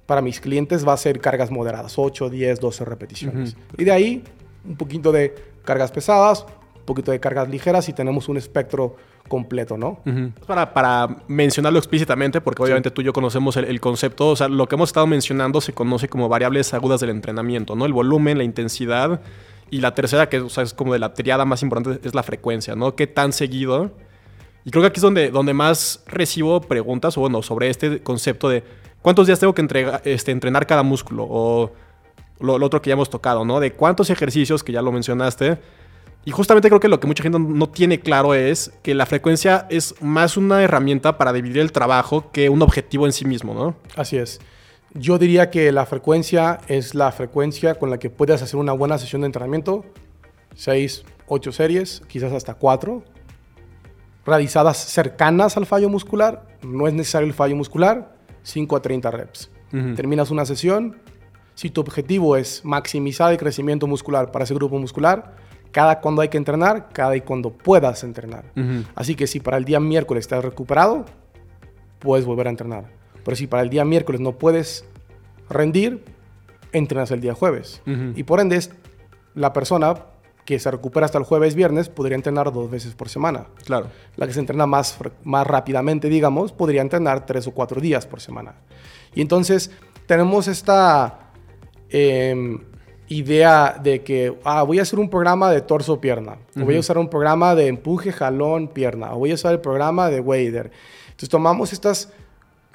[0.05, 3.55] para mis clientes va a ser cargas moderadas, 8, 10, 12 repeticiones.
[3.77, 4.23] Y de ahí
[4.65, 8.95] un poquito de cargas pesadas, un poquito de cargas ligeras y tenemos un espectro
[9.27, 9.99] completo, ¿no?
[10.45, 14.67] para, para, mencionarlo explícitamente, porque obviamente tú y yo conocemos el, concepto, o sea, lo
[14.67, 17.85] que hemos estado mencionando se conoce como variables agudas del entrenamiento, ¿no?
[17.85, 19.21] El volumen, la intensidad
[19.71, 22.95] y la tercera, que es como de la triada más importante, es la frecuencia, ¿no?
[22.95, 23.91] ¿Qué tan seguido?
[24.65, 28.49] Y creo que aquí es donde, donde más recibo preguntas, o bueno, sobre este concepto
[28.49, 28.63] de
[29.03, 29.67] cuántos días tengo que
[30.05, 31.71] este, entrenar cada músculo, o
[32.39, 33.59] lo, otro que ya hemos tocado, ¿no?
[33.59, 35.59] De cuántos ejercicios, que ya lo mencionaste,
[36.25, 39.67] y justamente creo que lo que mucha gente no tiene claro es que la frecuencia
[39.69, 43.75] es más una herramienta para dividir el trabajo que un objetivo en sí mismo, ¿no?
[43.95, 44.39] Así es.
[44.93, 48.97] Yo diría que la frecuencia es la frecuencia con la que puedes hacer una buena
[48.97, 49.83] sesión de entrenamiento.
[50.55, 53.03] Seis, ocho series, quizás hasta cuatro.
[54.25, 56.47] Realizadas cercanas al fallo muscular.
[56.61, 58.12] No es necesario el fallo muscular.
[58.43, 59.49] 5 a 30 reps.
[59.95, 60.97] Terminas una sesión.
[61.55, 65.35] Si tu objetivo es maximizar el crecimiento muscular para ese grupo muscular,
[65.71, 68.45] cada cuando hay que entrenar, cada y cuando puedas entrenar.
[68.95, 71.05] Así que si para el día miércoles estás recuperado,
[71.99, 72.85] puedes volver a entrenar.
[73.23, 74.85] Pero si para el día miércoles no puedes
[75.49, 76.03] rendir,
[76.71, 77.81] entrenas el día jueves.
[78.15, 78.59] Y por ende,
[79.33, 79.95] la persona
[80.45, 83.47] que se recupera hasta el jueves, viernes, podría entrenar dos veces por semana.
[83.65, 83.87] Claro.
[84.15, 88.21] La que se entrena más, más rápidamente, digamos, podría entrenar tres o cuatro días por
[88.21, 88.55] semana.
[89.15, 89.71] Y entonces
[90.05, 91.19] tenemos esta...
[91.89, 92.59] Em,
[93.07, 96.97] idea de que ah, voy a hacer un programa de torso-pierna, o voy a usar
[96.97, 100.71] un programa de empuje, jalón, pierna, o voy a usar el programa de wader.
[101.05, 102.09] Entonces tomamos estos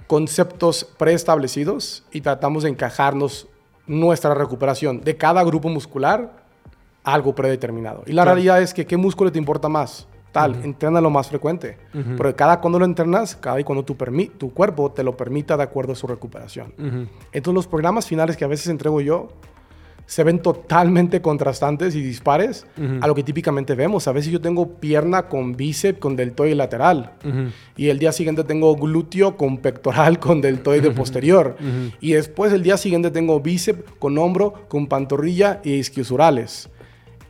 [0.07, 3.49] conceptos preestablecidos y tratamos de encajarnos
[3.87, 6.38] nuestra recuperación de cada grupo muscular
[7.13, 8.03] algo predeterminado.
[8.07, 10.07] Y la realidad es que qué músculo te importa más.
[10.33, 11.79] Tal, entrena lo más frecuente.
[11.93, 13.97] Pero cada cuando lo entrenas, cada y cuando tu,
[14.37, 16.75] tu cuerpo te lo permita de acuerdo a su recuperación.
[17.33, 19.29] Entonces los programas finales que a veces entrego yo
[20.09, 22.67] se ven totalmente contrastantes y dispares
[23.01, 24.09] a lo que típicamente vemos.
[24.09, 27.13] A veces yo tengo pierna con bíceps con deltoide lateral
[27.77, 31.57] y el día siguiente tengo glúteo con pectoral con deltoide posterior
[32.01, 36.71] y después el día siguiente tengo bíceps con hombro, con pantorrilla y isquiosurales.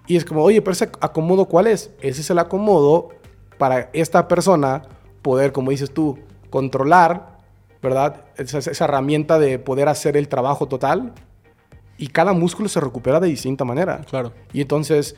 [0.09, 1.91] Y es como, oye, pero ese acomodo, ¿cuál es?
[2.01, 3.11] Ese es el acomodo
[3.59, 4.83] para esta persona
[5.21, 6.19] poder, como dices tú,
[6.49, 7.39] controlar,
[7.83, 8.25] ¿verdad?
[8.37, 11.13] Esa, esa herramienta de poder hacer el trabajo total.
[11.99, 14.01] Y cada músculo se recupera de distinta manera.
[14.09, 14.33] Claro.
[14.51, 15.15] Y entonces,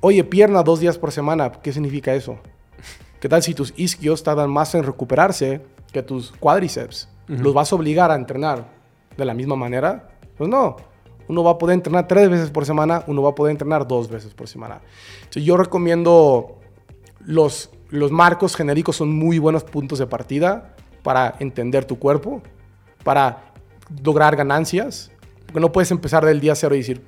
[0.00, 2.38] oye, pierna dos días por semana, ¿qué significa eso?
[3.20, 5.60] ¿Qué tal si tus isquios tardan más en recuperarse
[5.92, 7.08] que tus cuádriceps?
[7.28, 7.42] Ujú.
[7.42, 8.68] ¿Los vas a obligar a entrenar
[9.16, 10.10] de la misma manera?
[10.38, 10.76] Pues no.
[11.28, 14.08] Uno va a poder entrenar tres veces por semana, uno va a poder entrenar dos
[14.08, 14.80] veces por semana.
[15.18, 16.58] Entonces, yo recomiendo
[17.20, 22.42] los, los marcos genéricos son muy buenos puntos de partida para entender tu cuerpo,
[23.02, 23.52] para
[24.02, 25.10] lograr ganancias,
[25.46, 27.02] porque no puedes empezar del día cero y decir,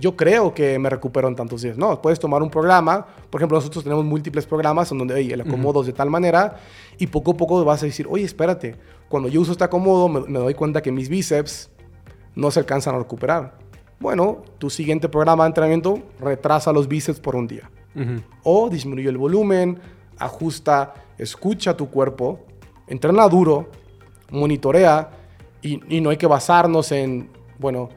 [0.00, 1.76] yo creo que me recupero en tantos días.
[1.76, 3.06] No, puedes tomar un programa.
[3.30, 6.56] Por ejemplo, nosotros tenemos múltiples programas en donde oye, el acomodo es de tal manera
[6.98, 8.76] y poco a poco vas a decir, oye, espérate,
[9.08, 11.70] cuando yo uso este acomodo me, me doy cuenta que mis bíceps
[12.34, 13.58] no se alcanzan a recuperar.
[14.00, 17.70] Bueno, tu siguiente programa de entrenamiento retrasa los bíceps por un día.
[18.44, 19.80] O disminuye el volumen,
[20.18, 22.46] ajusta, escucha tu cuerpo,
[22.86, 23.70] entrena duro,
[24.30, 25.10] monitorea
[25.60, 27.88] y, y no hay que basarnos en, bueno,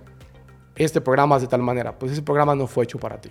[0.76, 1.98] este programa es de tal manera.
[1.98, 3.30] Pues ese programa no fue hecho para ti.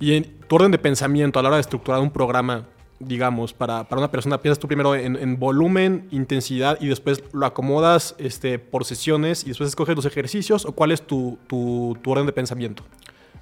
[0.00, 2.66] Y en tu orden de pensamiento a la hora de estructurar un programa,
[3.06, 7.46] digamos, para, para una persona, piensas tú primero en, en volumen, intensidad y después lo
[7.46, 12.10] acomodas este, por sesiones y después escoges los ejercicios o cuál es tu, tu- tu
[12.10, 12.82] orden de pensamiento?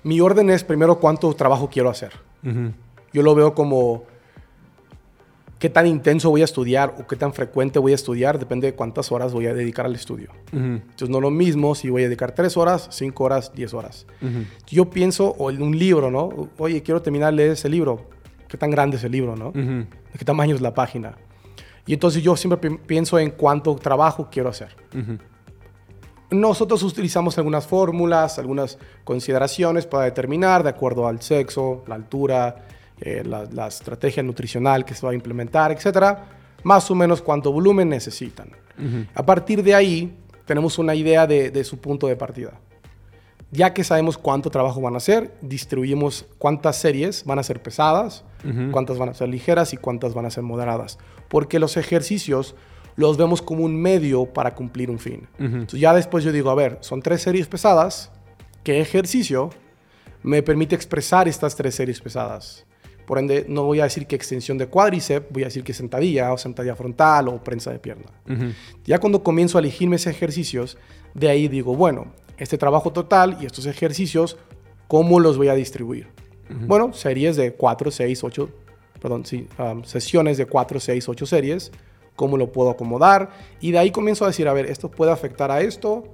[0.03, 2.12] Mi orden es primero cuánto trabajo quiero hacer.
[2.44, 2.73] Ujú.
[3.12, 4.05] Yo lo veo como
[5.59, 8.75] qué tan intenso voy a estudiar o qué tan frecuente voy a estudiar, depende de
[8.75, 10.31] cuántas horas voy a dedicar al estudio.
[10.53, 10.59] Ujú.
[10.64, 14.07] Entonces no es lo mismo si voy a dedicar 3 horas, 5 horas, 10 horas.
[14.23, 14.44] Ujú.
[14.68, 16.49] Yo pienso, o en un libro, ¿no?
[16.57, 18.09] Oye, quiero terminar de leer ese libro.
[18.50, 19.48] ¿Qué tan grande es el libro, no?
[19.50, 19.60] Ujú.
[20.12, 21.14] ¿De qué tamaño es la página?
[21.86, 24.74] Y entonces yo siempre pi- pienso en cuánto trabajo quiero hacer.
[26.30, 32.66] Nosotros utilizamos algunas fórmulas, algunas consideraciones para determinar, de acuerdo al sexo, la altura,
[33.00, 36.28] eh, la, la estrategia nutricional que se va a implementar, etcétera,
[36.62, 38.50] más o menos cuánto volumen necesitan.
[39.14, 42.52] A partir de ahí, tenemos una idea de, de su punto de partida.
[43.50, 48.24] Ya que sabemos cuánto trabajo van a hacer, distribuimos cuántas series van a ser pesadas,
[48.70, 50.98] Cuántas van a ser ligeras y cuántas van a ser moderadas.
[51.29, 52.55] Porque los ejercicios
[52.96, 55.29] los vemos como un medio para cumplir un fin.
[55.38, 58.11] Entonces ya después yo digo, a ver, son tres series pesadas,
[58.62, 59.50] ¿qué ejercicio
[60.22, 62.66] me permite expresar estas tres series pesadas?
[63.07, 66.33] Por ende, no voy a decir que extensión de cuádriceps, voy a decir que sentadilla
[66.33, 68.07] o sentadilla frontal o prensa de pierna.
[68.85, 70.79] Ya cuando comienzo a elegirme esos ejercicios,
[71.14, 74.37] de ahí digo, bueno, este trabajo total y estos ejercicios,
[74.87, 76.09] ¿cómo los voy a distribuir?
[76.66, 78.50] Bueno, series de 4, 6, 8,
[79.00, 81.72] perdón, sí, um, sesiones de 4, 6, 8 series,
[82.16, 83.30] ¿cómo lo puedo acomodar?
[83.60, 86.04] Y de ahí comienzo a decir, a ver, ¿esto puede afectar a esto?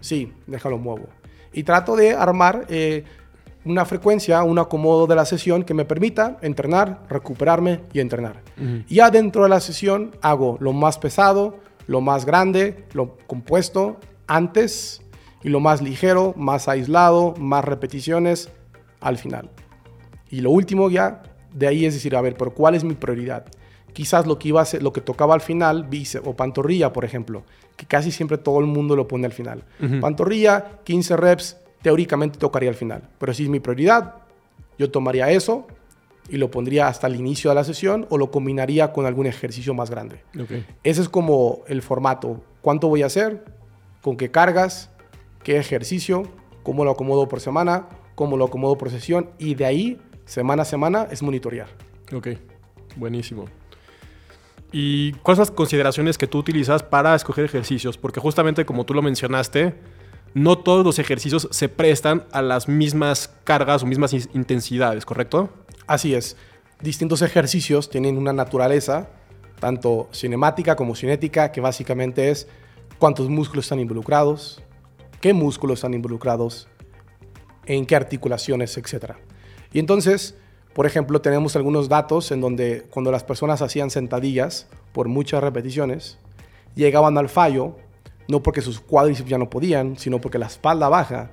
[0.00, 1.06] Sí, déjalo muevo.
[1.52, 3.04] Y trato de armar eh,
[3.64, 8.42] una frecuencia, un acomodo de la sesión que me permita entrenar, recuperarme y entrenar.
[8.56, 8.84] Ujú.
[8.88, 13.98] Y ya dentro de la sesión hago lo más pesado, lo más grande, lo compuesto
[14.26, 15.02] antes
[15.42, 18.50] y lo más ligero, más aislado, más repeticiones
[19.00, 19.50] al final.
[20.30, 23.46] Y lo último ya de ahí es decir, a ver, pero ¿cuál es mi prioridad?
[23.92, 27.04] Quizás lo que iba a ser, lo que tocaba al final, bíceps o pantorrilla, por
[27.04, 27.42] ejemplo,
[27.76, 29.64] que casi siempre todo el mundo lo pone al final.
[30.00, 33.08] Pantorrilla, 15 reps, teóricamente tocaría al final.
[33.18, 34.14] Pero si es mi prioridad,
[34.78, 35.66] yo tomaría eso
[36.28, 39.74] y lo pondría hasta el inicio de la sesión o lo combinaría con algún ejercicio
[39.74, 40.22] más grande.
[40.40, 40.50] Ok.
[40.84, 42.40] Ese es como el formato.
[42.62, 43.44] ¿Cuánto voy a hacer?
[44.02, 44.90] ¿Con qué cargas?
[45.42, 46.22] ¿Qué ejercicio?
[46.62, 47.88] ¿Cómo lo acomodo por semana?
[48.14, 49.30] ¿Cómo lo acomodo por sesión?
[49.38, 51.66] Y de ahí, semana a semana, es monitorear.
[52.14, 52.28] Ok,
[52.96, 53.46] buenísimo.
[54.72, 57.98] ¿Y cuáles son las consideraciones que tú utilizas para escoger ejercicios?
[57.98, 59.74] Porque justamente como tú lo mencionaste,
[60.32, 65.50] no todos los ejercicios se prestan a las mismas cargas o mismas in- intensidades, ¿correcto?
[65.88, 66.36] Así es.
[66.80, 69.08] Distintos ejercicios tienen una naturaleza,
[69.58, 72.46] tanto cinemática como cinética, que básicamente es
[73.00, 74.62] cuántos músculos están involucrados,
[75.20, 76.68] qué músculos están involucrados,
[77.66, 79.16] en qué articulaciones, etc.
[79.72, 80.34] Y entonces,
[80.74, 86.18] por ejemplo, tenemos algunos datos en donde cuando las personas hacían sentadillas por muchas repeticiones,
[86.74, 87.76] llegaban al fallo,
[88.28, 91.30] no porque sus cuádriceps ya no podían, sino porque la espalda baja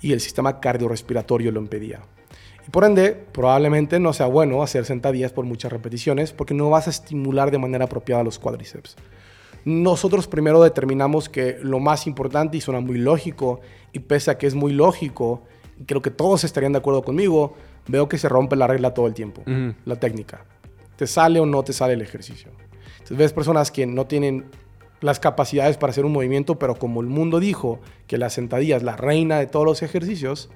[0.00, 2.00] y el sistema cardiorrespiratorio lo impedía.
[2.66, 6.86] Y por ende, probablemente no sea bueno hacer sentadillas por muchas repeticiones porque no vas
[6.86, 8.96] a estimular de manera apropiada los cuádriceps.
[9.64, 13.60] nosotros primero determinamos que lo más importante y suena muy lógico,
[13.92, 15.42] y pese a que es muy lógico,
[15.80, 17.54] y creo que todos estarían de acuerdo conmigo,
[17.86, 19.42] veo que se rompe la regla todo el tiempo,
[19.84, 20.44] la técnica.
[20.96, 22.50] ¿Te sale o no te sale el ejercicio?
[22.92, 24.46] Entonces ves personas que no tienen
[25.00, 28.82] las capacidades para hacer un movimiento, pero como el mundo dijo que la sentadilla es
[28.82, 30.50] la reina de todos los ejercicios,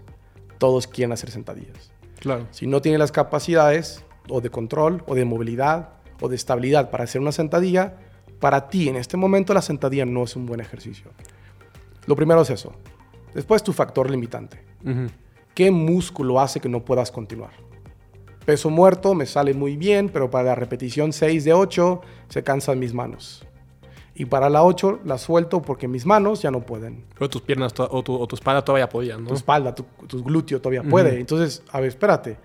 [0.58, 1.92] todos quieren hacer sentadillas.
[2.20, 2.46] Claro.
[2.50, 7.04] Si no tiene las capacidades o de control o de movilidad o de estabilidad para
[7.04, 7.96] hacer una sentadilla,
[8.40, 11.10] para ti en este momento la sentadilla no es un buen ejercicio.
[12.06, 12.72] Lo primero es eso.
[13.34, 14.64] Después tu factor limitante.
[15.58, 17.50] ¿Qué músculo hace que no puedas continuar?
[18.46, 22.78] Peso muerto me sale muy bien, pero para la repetición 6 de 8 se cansan
[22.78, 23.44] mis manos.
[24.14, 27.06] Y para la 8 la suelto porque mis manos ya no pueden.
[27.12, 29.30] Pero tus piernas o tu, espalda todavía podían, ¿no?
[29.30, 29.84] Tu espalda, tu,
[30.22, 31.18] glúteo todavía puede.
[31.18, 32.36] Entonces, a ver, espérate.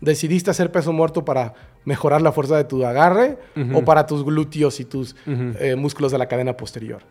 [0.00, 3.38] ¿Decidiste hacer peso muerto para mejorar la fuerza de tu agarre
[3.74, 7.04] o para tus glúteos y tus eh, músculos de la cadena posterior?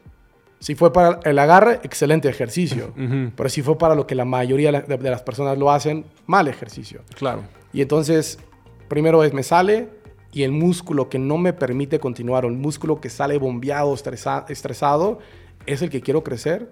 [0.66, 2.92] Si fue para el agarre, excelente ejercicio.
[3.36, 7.02] Pero si fue para lo que la mayoría de, las personas lo hacen, mal ejercicio.
[7.14, 7.44] Claro.
[7.72, 8.40] Y entonces,
[8.88, 9.90] primero es me sale,
[10.32, 15.20] y el músculo que no me permite continuar o el músculo que sale bombeado, estresado,
[15.68, 16.72] es el que quiero crecer,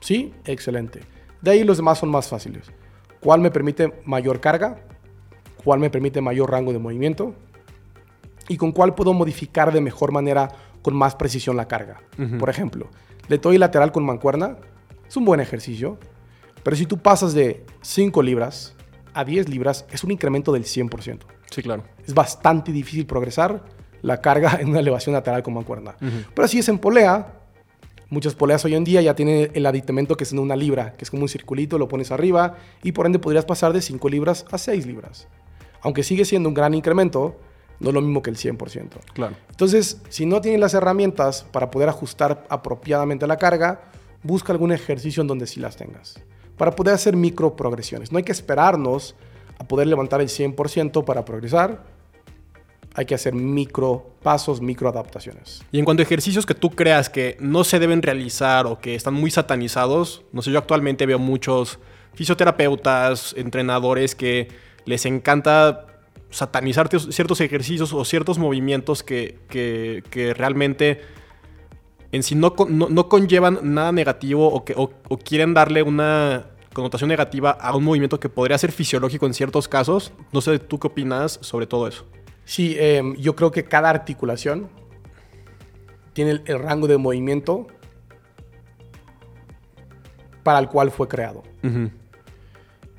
[0.00, 1.00] sí, excelente.
[1.42, 2.72] De ahí los demás son más fáciles.
[3.20, 4.78] ¿Cuál me permite mayor carga?
[5.62, 7.34] ¿Cuál me permite mayor rango de movimiento?
[8.48, 10.48] ¿Y con cuál puedo modificar de mejor manera,
[10.82, 12.00] con más precisión la carga?
[12.38, 12.88] Por ejemplo,
[13.36, 14.56] doy lateral con mancuerna
[15.08, 15.98] es un buen ejercicio,
[16.62, 18.74] pero si tú pasas de 5 libras
[19.14, 21.20] a 10 libras, es un incremento del 100%.
[21.50, 21.84] Sí, claro.
[22.06, 23.64] Es bastante difícil progresar
[24.02, 25.96] la carga en una elevación lateral con mancuerna.
[26.34, 27.40] Pero si es en polea,
[28.10, 31.04] muchas poleas hoy en día ya tienen el aditamento que es en una libra, que
[31.04, 34.44] es como un circulito, lo pones arriba y por ende podrías pasar de 5 libras
[34.50, 35.26] a 6 libras.
[35.80, 37.40] Aunque sigue siendo un gran incremento,
[37.80, 38.88] no es lo mismo que el 100%.
[39.12, 39.36] Claro.
[39.50, 43.82] Entonces, si no tienes las herramientas para poder ajustar apropiadamente la carga,
[44.22, 46.20] busca algún ejercicio en donde sí las tengas.
[46.56, 48.10] Para poder hacer micro progresiones.
[48.10, 49.14] No hay que esperarnos
[49.58, 51.82] a poder levantar el 100% para progresar,
[52.94, 55.62] hay que hacer micro pasos, micro adaptaciones.
[55.70, 58.94] Y en cuanto a ejercicios que tú creas que no se deben realizar o que
[58.94, 61.78] están muy satanizados, no sé, yo actualmente veo muchos
[62.14, 64.48] fisioterapeutas, entrenadores que
[64.84, 65.86] les encanta
[66.30, 71.00] satanizar ciertos ejercicios o ciertos movimientos que, que, realmente
[72.12, 76.46] en sí no, no, conllevan nada negativo o, que, o quieren darle una
[76.78, 80.12] connotación negativa a un movimiento que podría ser fisiológico en ciertos casos.
[80.32, 82.06] No sé, ¿tú qué opinas sobre todo eso?
[82.44, 84.68] Sí, em, yo creo que cada articulación
[86.12, 87.66] tiene el, rango de movimiento
[90.42, 91.42] para el cual fue creado.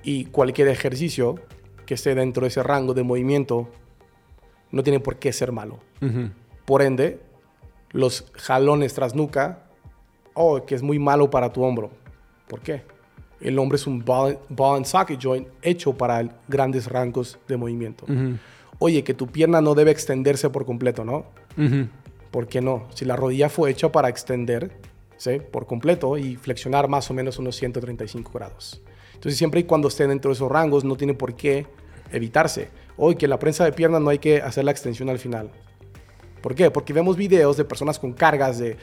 [0.03, 1.35] Y cualquier ejercicio
[1.89, 3.67] que esté dentro de ese rango de movimiento
[4.69, 5.79] no tiene por qué ser malo.
[6.65, 7.19] Por ende,
[7.89, 9.63] los jalones tras nuca,
[10.35, 11.89] oh, que es muy malo para tu hombro.
[12.47, 12.83] ¿Por qué?
[13.41, 14.37] el hombre es un ball,
[14.75, 18.05] and socket joint hecho para grandes rangos de movimiento.
[18.77, 21.25] Oye, que tu pierna no debe extenderse por completo, ¿no?
[22.29, 22.87] ¿Por qué no?
[22.93, 24.77] Si la rodilla fue hecha para extender
[25.51, 28.79] por completo y flexionar más o menos unos 135 grados.
[29.15, 31.65] Entonces, siempre y cuando esté dentro de esos rangos, no tiene por qué
[32.11, 32.69] evitarse.
[32.97, 35.51] Oye, que la prensa de pierna no hay que hacer la extensión al final.
[36.41, 36.71] ¿Por qué?
[36.71, 38.77] Porque vemos videos de personas con cargas de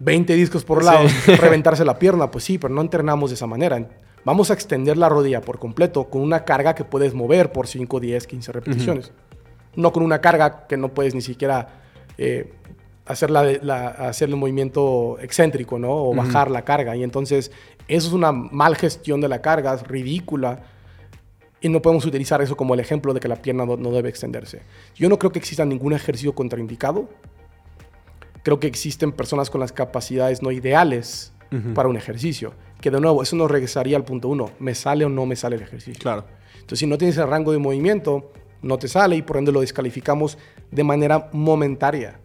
[0.00, 2.30] 20 discos por lado, reventarse la pierna.
[2.30, 3.88] Pues sí, pero no entrenamos de esa manera.
[4.24, 8.00] Vamos a extender la rodilla por completo con una carga que puedes mover por 5,
[8.00, 9.12] 10, 15 repeticiones.
[9.74, 11.68] No con una carga que no puedes ni siquiera
[12.16, 12.52] eh,
[13.06, 15.90] hacer, la, hacer el movimiento excéntrico, ¿no?
[15.90, 16.96] O bajar la carga.
[16.96, 17.50] Y entonces,
[17.86, 20.62] eso es una mal gestión de la carga, es ridícula.
[21.60, 24.08] Y no podemos utilizar eso como el ejemplo de que la pierna no, no debe
[24.08, 24.62] extenderse.
[24.94, 27.08] Yo no creo que exista ningún ejercicio contraindicado
[28.48, 31.34] creo que existen personas con las capacidades no ideales
[31.74, 32.54] para un ejercicio.
[32.80, 35.56] Que de nuevo, eso nos regresaría al punto uno, ¿me sale o no me sale
[35.56, 36.00] el ejercicio?
[36.00, 36.24] Claro.
[36.54, 39.60] Entonces, si no tienes el rango de movimiento, no te sale y por ende lo
[39.60, 40.38] descalificamos
[40.70, 42.20] de manera momentaria.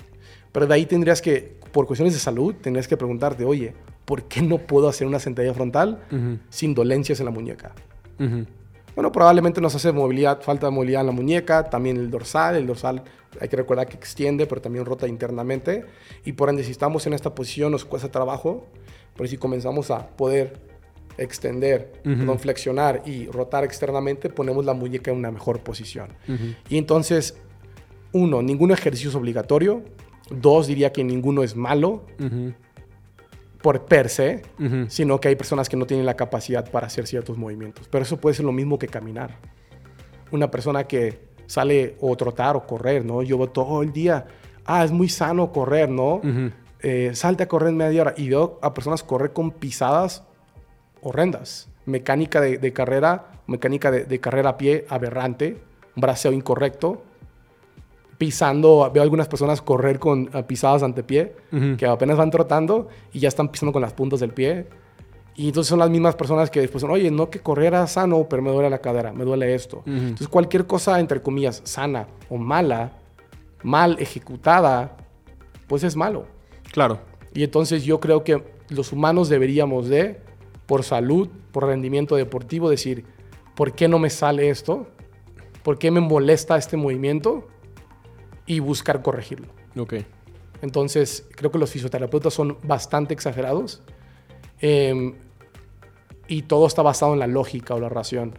[0.54, 3.74] Pero de ahí tendrías que, por cuestiones de salud, tendrías que preguntarte, oye,
[4.05, 6.03] ¿por qué no puedo hacer una sentadilla frontal
[6.49, 7.74] sin dolencias en la muñeca?
[8.96, 12.56] Bueno, probablemente nos hace movilidad, falta de movilidad en la muñeca, también el dorsal.
[12.56, 13.04] El dorsal
[13.39, 15.86] hay que recordar que extiende, pero también rota internamente.
[16.26, 18.68] Y por ende, si estamos en esta posición, nos cuesta trabajo.
[19.16, 20.60] Pero si comenzamos a poder
[21.18, 21.91] extender,
[22.39, 26.10] flexionar y rotar externamente, ponemos la muñeca en una mejor posición.
[26.70, 27.36] Y entonces,
[28.12, 29.84] uno, ningún ejercicio es obligatorio.
[30.30, 32.06] Dos, diría que ninguno es malo
[33.64, 34.41] por per se,
[34.89, 37.88] sino que hay personas que no tienen la capacidad para hacer ciertos movimientos.
[37.88, 39.38] Pero eso puede ser lo mismo que caminar.
[40.32, 43.22] Una persona que sale o trotar o correr, ¿no?
[43.22, 44.26] Yo todo el día,
[44.66, 46.20] ah, es muy sano correr, ¿no?
[46.82, 48.14] eh, salte a correr en media hora.
[48.18, 50.26] Y veo a personas correr con pisadas
[51.01, 51.70] horrendas.
[51.86, 55.57] Mecánica de, carrera, mecánica de, carrera a pie aberrante,
[55.95, 57.01] braceo incorrecto.
[58.24, 61.36] Pisando, veo algunas personas correr con pisadas ante pie,
[61.78, 64.65] que apenas van trotando y ya están pisando con las puntas del pie.
[65.36, 68.41] Y entonces son las mismas personas que después son, oye, no que corriera sano, pero
[68.41, 69.84] me duele la cadera, me duele esto.
[69.86, 72.93] Entonces cualquier cosa, entre comillas, sana o mala,
[73.61, 74.95] mal ejecutada,
[75.67, 76.26] pues es malo.
[76.71, 76.99] Claro.
[77.34, 80.21] Y entonces yo creo que los humanos deberíamos de,
[80.65, 83.03] por salud, por rendimiento deportivo, decir,
[83.53, 84.88] ¿por qué no me sale esto?
[85.61, 87.49] ¿Por qué me molesta este movimiento?
[88.46, 89.48] Y buscar corregirlo.
[89.78, 89.96] Ok.
[90.62, 93.82] Entonces, creo que los fisioterapeutas son bastante exagerados
[94.64, 95.14] Em,
[96.30, 98.34] y todo está basado en la lógica o la ración.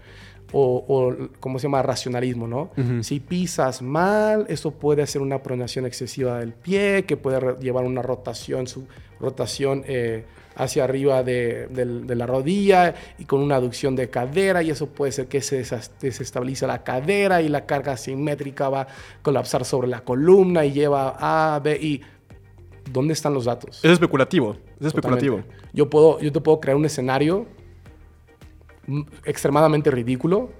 [0.52, 1.82] O, o ¿cómo se llama?
[1.82, 2.70] Racionalismo, ¿no?
[3.02, 8.00] Si pisas mal, eso puede hacer una pronación excesiva del pie, que puede llevar una
[8.00, 8.86] rotación, su
[9.20, 10.24] rotación eh,
[10.56, 11.68] hacia arriba de,
[12.06, 15.64] la rodilla y con una aducción de cadera, y eso puede ser que se
[16.00, 18.86] desestabilice la cadera y la carga simétrica va a
[19.22, 22.00] colapsar sobre la columna y lleva A, B, y
[22.90, 23.84] ¿dónde están los datos?
[23.84, 25.42] Es especulativo, es especulativo.
[25.72, 27.46] Yo, puedo, yo te puedo crear un escenario
[29.24, 30.50] extremadamente ridículo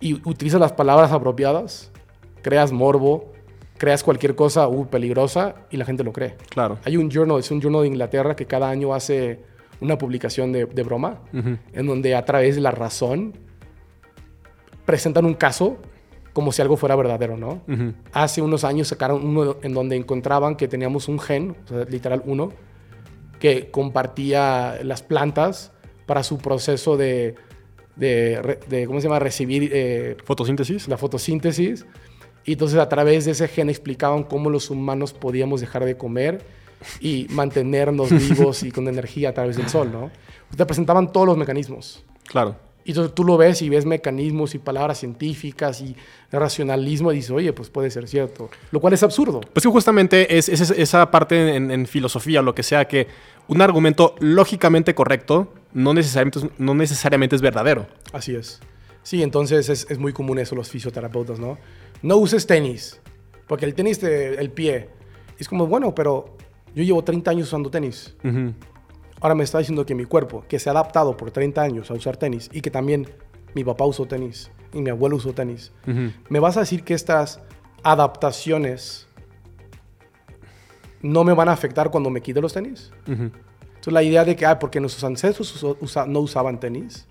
[0.00, 1.90] y utilizas las palabras apropiadas,
[2.42, 3.31] creas morbo,
[3.82, 6.36] creas cualquier cosa uh, peligrosa y la gente lo cree.
[6.50, 6.78] Claro.
[6.84, 9.40] Hay un journal, es un journal de Inglaterra que cada año hace
[9.80, 13.32] una publicación de, broma, en donde a través de la razón
[14.84, 15.78] presentan un caso
[16.32, 17.62] como si algo fuera verdadero, ¿no?
[18.12, 21.56] Hace unos años sacaron uno en donde encontraban que teníamos un gen,
[21.88, 22.50] literal uno,
[23.40, 25.72] que compartía las plantas
[26.06, 27.34] para su proceso de,
[27.96, 29.18] de, ¿cómo se llama?
[29.18, 29.70] Recibir...
[29.72, 30.86] Eh, fotosíntesis.
[30.86, 31.84] La fotosíntesis.
[32.44, 36.42] Y entonces a través de ese gen explicaban cómo los humanos podíamos dejar de comer
[37.00, 40.10] y mantenernos vivos y con energía a través del sol, ¿no?
[40.56, 42.04] Te presentaban todos los mecanismos.
[42.26, 42.56] Claro.
[42.84, 45.94] Y entonces tú lo ves y ves mecanismos y palabras científicas y
[46.32, 48.50] racionalismo y dices, oye, pues puede ser cierto.
[48.70, 49.40] Lo cual es absurdo.
[49.52, 53.06] Pues que justamente es, esa parte en, filosofía o lo que sea, que
[53.46, 57.86] un argumento lógicamente correcto no necesariamente, no necesariamente es verdadero.
[58.12, 58.60] Así es.
[59.04, 61.58] Sí, entonces es, muy común eso los fisioterapeutas, ¿no?
[62.02, 63.00] No uses tenis,
[63.46, 64.88] porque el tenis, de, el pie,
[65.38, 66.36] es como, bueno, pero
[66.74, 68.16] yo llevo 30 años usando tenis.
[69.20, 71.94] Ahora me está diciendo que mi cuerpo, que se ha adaptado por 30 años a
[71.94, 73.08] usar tenis y que también
[73.54, 75.72] mi papá usó tenis y mi abuelo usó tenis,
[76.28, 77.40] ¿me vas a decir que estas
[77.82, 79.06] adaptaciones
[81.02, 82.90] no me van a afectar cuando me quite los tenis?
[83.06, 85.64] Entonces la idea de que, ah, porque nuestros ancestros
[86.08, 87.06] no usaban tenis,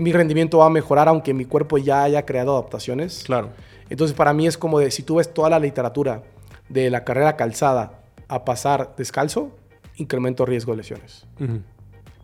[0.00, 3.22] mi rendimiento va a mejorar aunque mi cuerpo ya haya creado adaptaciones.
[3.24, 3.50] Claro.
[3.90, 6.22] Entonces para mí es como de, si tú ves toda la literatura
[6.70, 9.50] de la carrera calzada a pasar descalzo,
[9.96, 11.26] incremento riesgo de lesiones.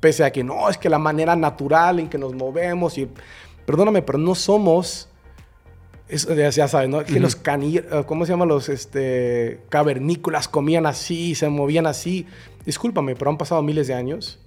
[0.00, 3.08] Pese a que no, es que la manera natural en que nos movemos y...
[3.66, 5.08] Perdóname, pero no somos...
[6.08, 7.04] ya sabes, ¿no?
[7.04, 7.76] Que los cani...
[7.76, 10.48] Eh, ¿Cómo se llaman los este, cavernícolas?
[10.48, 12.26] Comían así, se movían así.
[12.64, 14.38] Discúlpame, pero han pasado miles de años.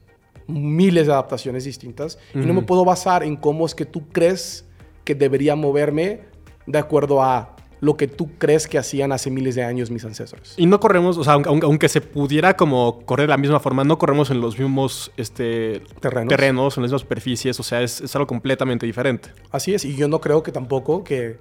[0.50, 2.18] Miles de adaptaciones distintas.
[2.34, 4.66] Y no me puedo basar en cómo es que tú crees
[5.04, 6.22] que debería moverme
[6.66, 10.54] de acuerdo a lo que tú crees que hacían hace miles de años mis ancestros.
[10.58, 13.98] Y no corremos, o sea, aunque, se pudiera como correr de la misma forma, no
[13.98, 16.78] corremos en los mismos este, terrenos.
[16.78, 19.30] en las mismas superficies, o sea, es, algo completamente diferente.
[19.52, 21.38] Así es, y yo no creo que tampoco que,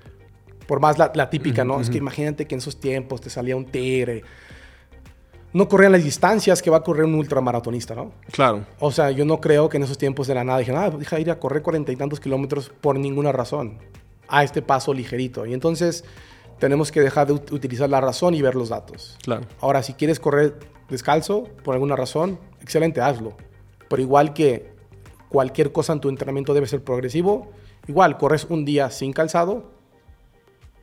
[0.67, 1.81] por más la, típica, ¿no?
[1.81, 4.23] Es que imagínate que en esos tiempos te salía un tigre.
[5.53, 8.13] No corrían las distancias que va a correr un ultramaratonista, ¿no?
[8.33, 8.67] Claro.
[8.81, 11.19] O sea, yo no creo que en esos tiempos de la nada dijeron, ah, deja
[11.19, 13.79] ir a correr cuarenta y tantos kilómetros por ninguna razón
[14.29, 15.47] a este paso ligerito.
[15.47, 16.05] Y entonces
[16.59, 19.17] tenemos que dejar de utilizar la razón y ver los datos.
[19.23, 19.47] Claro.
[19.61, 23.35] Ahora, si quieres correr descalzo por alguna razón, excelente, hazlo.
[23.89, 24.73] Pero igual que
[25.29, 27.51] cualquier cosa en tu entrenamiento debe ser progresivo,
[27.87, 29.71] igual corres un día sin calzado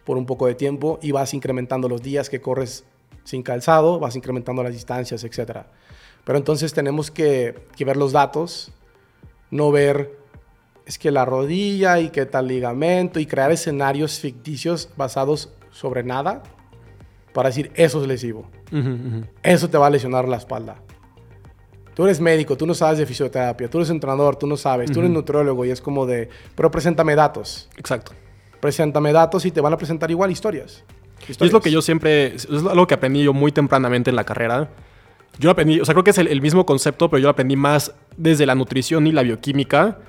[0.06, 2.86] por un poco de tiempo y vas incrementando los días que corres
[3.26, 5.64] sin calzado, vas incrementando las distancias, etc.
[6.24, 8.72] Pero entonces tenemos que, que ver los datos,
[9.52, 10.18] no ver
[10.86, 16.44] es que la rodilla y que tal ligamento y crear escenarios ficticios basados sobre nada
[17.34, 18.46] para decir eso es lesivo.
[19.44, 20.76] Eso te va a lesionar la espalda.
[21.94, 25.00] Tú eres médico, tú no sabes de fisioterapia, tú eres entrenador, tú no sabes, tú
[25.00, 27.70] eres nutriólogo y es como de, pero preséntame datos.
[27.78, 28.12] Exacto.
[28.60, 30.84] Preséntame datos y te van a presentar igual historias.
[31.28, 34.70] Es lo que yo siempre, es algo que aprendí yo muy tempranamente en la carrera.
[35.40, 37.94] Yo aprendí, o sea, creo que es el, mismo concepto, pero yo lo aprendí más
[38.16, 40.00] desde la nutrición y la bioquímica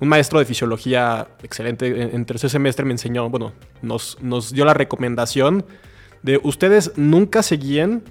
[0.00, 4.74] un maestro de fisiología excelente en, tercer semestre me enseñó, bueno, nos, nos dio la
[4.74, 5.64] recomendación
[6.22, 8.02] de ustedes nunca se guíen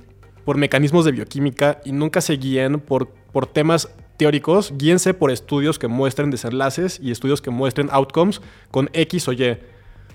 [0.46, 5.80] por mecanismos de bioquímica y nunca se guíen por, por temas teóricos, guíense por estudios
[5.80, 8.42] que muestren desenlaces y estudios que muestren outcomes
[8.72, 9.58] con X o Y.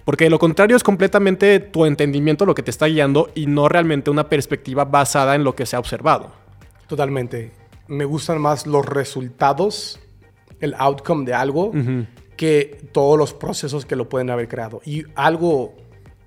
[0.08, 4.08] Porque lo contrario es completamente tu entendimiento lo que te está guiando y no realmente
[4.08, 6.32] una perspectiva basada en lo que se ha observado.
[6.86, 7.52] Totalmente.
[7.88, 10.00] Me gustan más los resultados,
[10.60, 11.72] el outcome de algo,
[12.38, 14.80] que todos los procesos que lo pueden haber creado.
[14.82, 15.74] Y algo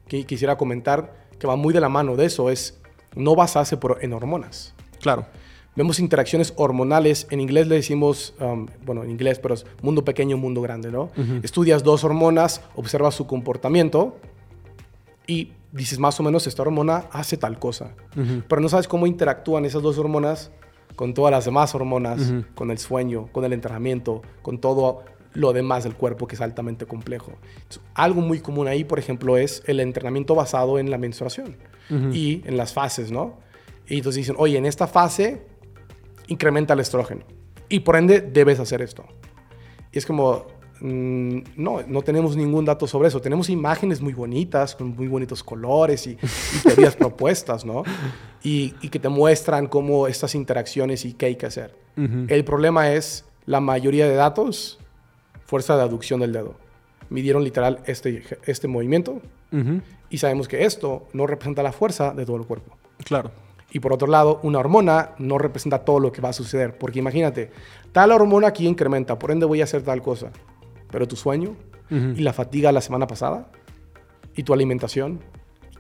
[0.08, 2.80] que quisiera comentar que va muy de la mano de eso es
[3.16, 4.76] no basarse por, en hormonas.
[5.00, 5.26] Claro.
[5.76, 10.38] Vemos interacciones hormonales, en inglés le decimos, um, bueno, en inglés, pero es mundo pequeño,
[10.38, 11.12] mundo grande, ¿no?
[11.44, 14.18] Estudias dos hormonas, observas su comportamiento
[15.28, 17.96] y dices más o menos esta hormona hace tal cosa,
[18.50, 20.52] pero no sabes cómo interactúan esas dos hormonas
[20.98, 25.04] con todas las demás hormonas, con el sueño, con el entrenamiento, con todo
[25.34, 27.32] lo demás del cuerpo que es altamente complejo.
[27.94, 31.56] algo muy común ahí, por ejemplo, es el entrenamiento basado en la menstruación
[32.12, 33.40] y en las fases, ¿no?
[33.88, 35.51] Y entonces dicen, oye, en esta fase
[36.32, 37.24] incrementa el estrógeno.
[37.70, 39.06] Y por ende debes hacer esto.
[39.92, 40.46] Y es como,
[40.80, 43.22] mm, no, no tenemos ningún dato sobre eso.
[43.22, 46.18] Tenemos imágenes muy bonitas, con muy bonitos colores y,
[46.64, 47.84] teorías propuestas, ¿no?
[48.44, 51.76] Y, que te muestran cómo estas interacciones y qué hay que hacer.
[52.30, 54.80] El problema es la mayoría de datos,
[55.46, 56.56] fuerza de aducción del dedo.
[57.10, 59.22] Midieron literal este, este movimiento
[60.10, 62.78] y sabemos que esto no representa la fuerza de todo el cuerpo.
[63.04, 63.32] Claro.
[63.72, 66.78] Y por otro lado, una hormona no representa todo lo que va a suceder.
[66.78, 67.52] Porque imagínate,
[67.92, 70.32] tal hormona aquí incrementa, por ende voy a hacer tal cosa.
[70.92, 71.56] Pero tu sueño
[71.90, 73.52] y la fatiga la semana pasada
[74.36, 75.20] y tu alimentación,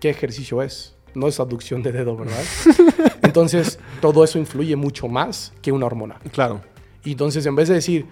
[0.02, 0.98] ¿qué ejercicio es?
[1.14, 2.44] No es abducción de dedo, ¿verdad?
[3.22, 6.20] entonces, todo eso influye mucho más que una hormona.
[6.32, 6.62] Claro.
[7.04, 8.08] Y entonces, en vez de decir,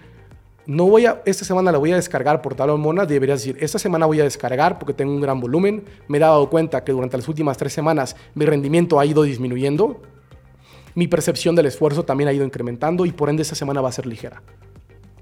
[0.69, 3.79] no voy a, esta semana la voy a descargar por tal hormona, deberías decir, esta
[3.79, 7.17] semana voy a descargar porque tengo un gran volumen, me he dado cuenta que durante
[7.17, 9.99] las últimas tres semanas mi rendimiento ha ido disminuyendo,
[10.93, 13.91] mi percepción del esfuerzo también ha ido incrementando y por ende esta semana va a
[13.91, 14.43] ser ligera.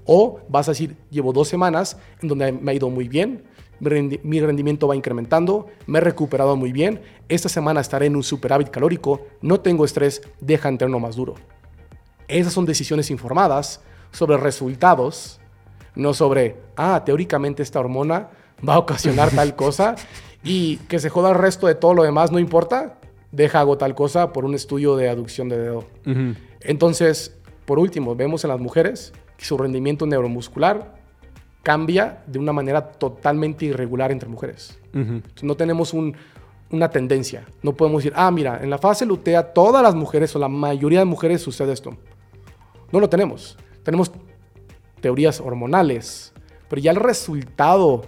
[0.04, 3.44] O vas a decir, llevo dos semanas en donde me ha ido muy bien,
[3.80, 8.68] mi rendimiento va incrementando, me he recuperado muy bien, esta semana estaré en un superávit
[8.68, 11.36] calórico, no tengo estrés, deja entreno más duro.
[12.26, 13.80] Esas son decisiones informadas
[14.10, 15.37] sobre resultados,
[15.98, 18.30] no sobre, ah, teóricamente esta hormona
[18.66, 19.96] va a ocasionar tal cosa
[20.42, 22.98] y que se joda el resto de todo lo demás, no importa,
[23.32, 25.84] deja hago tal cosa por un estudio de aducción de dedo.
[26.60, 27.36] Entonces,
[27.66, 30.96] por último, vemos en las mujeres que su rendimiento neuromuscular
[31.64, 34.78] cambia de una manera totalmente irregular entre mujeres.
[35.42, 37.44] no tenemos una tendencia.
[37.62, 41.00] No podemos decir, ah, mira, en la fase lutea todas las mujeres o la mayoría
[41.00, 41.96] de mujeres sucede esto.
[42.92, 43.58] No lo tenemos.
[43.82, 44.12] Tenemos
[45.00, 46.32] teorías hormonales,
[46.68, 48.02] pero ya el resultado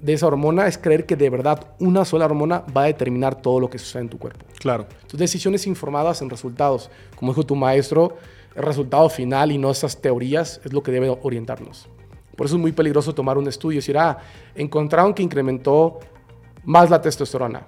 [0.00, 3.60] de esa hormona es creer que de verdad una sola hormona va a determinar todo
[3.60, 4.46] lo que sucede en tu cuerpo.
[4.58, 4.86] Claro.
[5.06, 6.90] Tus decisiones informadas en resultados.
[7.16, 8.16] Como dijo tu maestro,
[8.54, 11.88] el resultado final y no esas teorías es lo que debe orientarnos.
[12.36, 14.18] Por eso es muy peligroso tomar un estudio y decir, ah,
[14.54, 16.00] encontraron que incrementó
[16.64, 17.66] más la testosterona.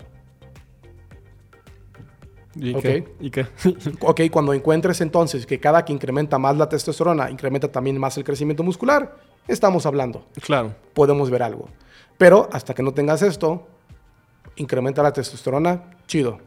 [2.54, 3.04] ¿Y qué?
[3.20, 3.46] ¿Y qué?
[4.00, 8.24] ok, cuando encuentres entonces que cada que incrementa más la testosterona, incrementa también más el
[8.24, 9.16] crecimiento muscular,
[9.48, 10.26] estamos hablando.
[10.40, 10.74] Claro.
[10.94, 11.68] Podemos ver algo.
[12.18, 13.66] Pero hasta que no tengas esto,
[14.56, 16.38] incrementa la testosterona, chido.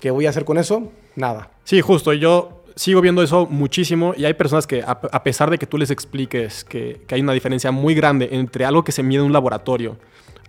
[0.00, 0.92] ¿Qué voy a hacer con eso?
[1.16, 1.50] Nada.
[1.64, 2.12] Sí, justo.
[2.12, 5.90] Yo sigo viendo eso muchísimo y hay personas que, a, pesar de que tú les
[5.90, 9.32] expliques que, que hay una diferencia muy grande entre algo que se mide en un
[9.32, 9.98] laboratorio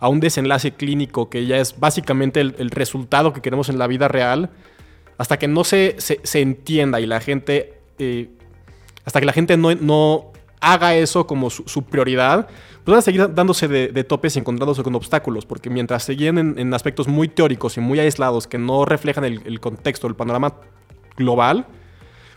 [0.04, 4.10] a un desenlace clínico que ya es básicamente el, resultado que queremos en la vida
[4.10, 4.50] real,
[5.18, 8.28] hasta que no se, se, entienda y la gente, eh,
[9.06, 12.48] hasta que la gente no, no haga eso como su, prioridad,
[12.84, 16.74] pues van a seguir dándose de, topes y encontrándose con obstáculos, porque mientras siguen en,
[16.74, 20.56] aspectos muy teóricos y muy aislados que no reflejan el contexto, el panorama
[21.16, 21.66] global,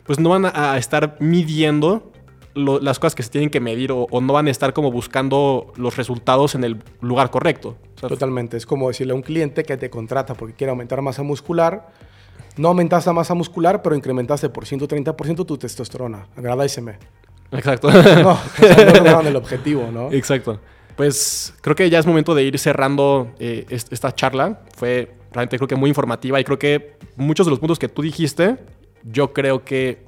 [0.04, 2.12] pues no van a estar midiendo
[2.56, 5.96] las cosas que se tienen que medir o, no van a estar como buscando los
[5.96, 7.76] resultados en el lugar correcto.
[8.00, 8.56] Totalmente.
[8.56, 11.88] Es como decirle a un cliente que te contrata porque quiere aumentar masa muscular.
[12.56, 16.26] No aumentaste la masa muscular, pero incrementaste por 130% tu testosterona.
[16.36, 16.98] Agradeceme.
[17.52, 17.88] Exacto.
[18.22, 18.40] No,
[19.02, 20.10] no el objetivo, ¿no?
[20.10, 20.58] Exacto.
[20.96, 24.62] Pues creo que ya es momento de ir cerrando eh, esta charla.
[24.74, 28.00] Fue realmente creo que muy informativa y creo que muchos de los puntos que tú
[28.00, 28.56] dijiste,
[29.04, 30.05] yo creo que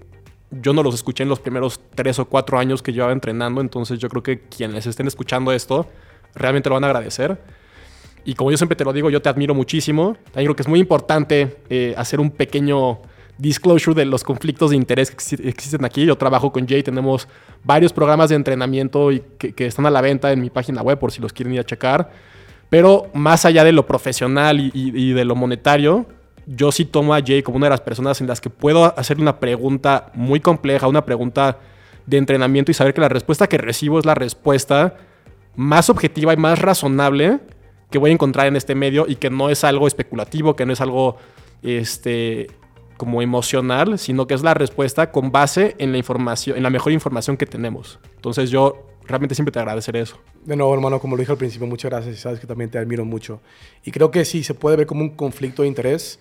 [0.50, 3.98] yo no los escuché en los primeros tres o cuatro años que llevaba entrenando, entonces
[3.98, 5.86] yo creo que quienes estén escuchando esto
[6.34, 7.38] realmente lo van a agradecer.
[8.24, 10.16] Y como yo siempre te lo digo, yo te admiro muchísimo.
[10.24, 13.00] También creo que es muy importante eh, hacer un pequeño
[13.38, 16.04] disclosure de los conflictos de interés que existen aquí.
[16.04, 17.28] Yo trabajo con Jay, tenemos
[17.64, 20.98] varios programas de entrenamiento y que, que, están a la venta en mi página web
[20.98, 22.10] por si los quieren ir a checar.
[22.68, 26.06] Pero más allá de lo profesional y, y de lo monetario,
[26.48, 29.20] yo sí tomo a Jay como una de las personas en las que puedo hacer
[29.20, 31.58] una pregunta muy compleja, una pregunta
[32.06, 34.96] de entrenamiento y saber que la respuesta que recibo es la respuesta
[35.56, 37.40] más objetiva y más razonable
[37.90, 40.72] que voy a encontrar en este medio y que no es algo especulativo, que no
[40.72, 41.16] es algo
[41.62, 42.46] este,
[42.96, 46.92] como emocional, sino que es la respuesta con base en la información, en la mejor
[46.92, 47.98] información que tenemos.
[48.16, 50.18] Entonces yo realmente siempre te agradeceré eso.
[50.44, 52.78] De nuevo, hermano, como lo dije al principio, muchas gracias y sabes que también te
[52.78, 53.40] admiro mucho.
[53.84, 56.20] Y creo que sí, se puede ver como un conflicto de interés,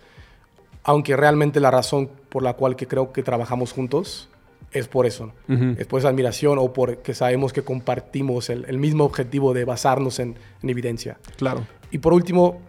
[0.87, 4.29] aunque realmente la razón por la cual que creo que trabajamos juntos
[4.71, 5.33] es por eso.
[5.77, 10.37] Es por esa admiración o porque sabemos que compartimos el, mismo objetivo de basarnos en,
[10.63, 11.19] evidencia.
[11.35, 11.67] Claro.
[11.91, 12.61] Y por último,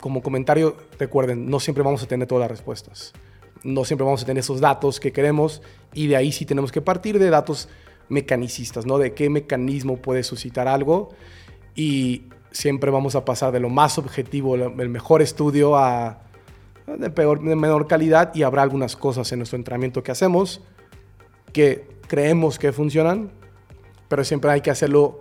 [0.00, 3.12] como comentario, recuerden, no siempre vamos a tener todas las respuestas.
[3.64, 5.60] No siempre vamos a tener esos datos que queremos
[5.92, 7.68] y de ahí sí tenemos que partir de datos
[8.08, 8.98] mecanicistas, ¿no?
[8.98, 11.08] De qué mecanismo puede suscitar algo
[11.74, 16.23] y siempre vamos a pasar de lo más objetivo, el mejor estudio a
[16.86, 20.62] de, peor, de menor calidad y habrá algunas cosas en nuestro entrenamiento que hacemos
[21.54, 23.30] que creemos que funcionan,
[24.08, 25.20] pero siempre hay que hacerlo,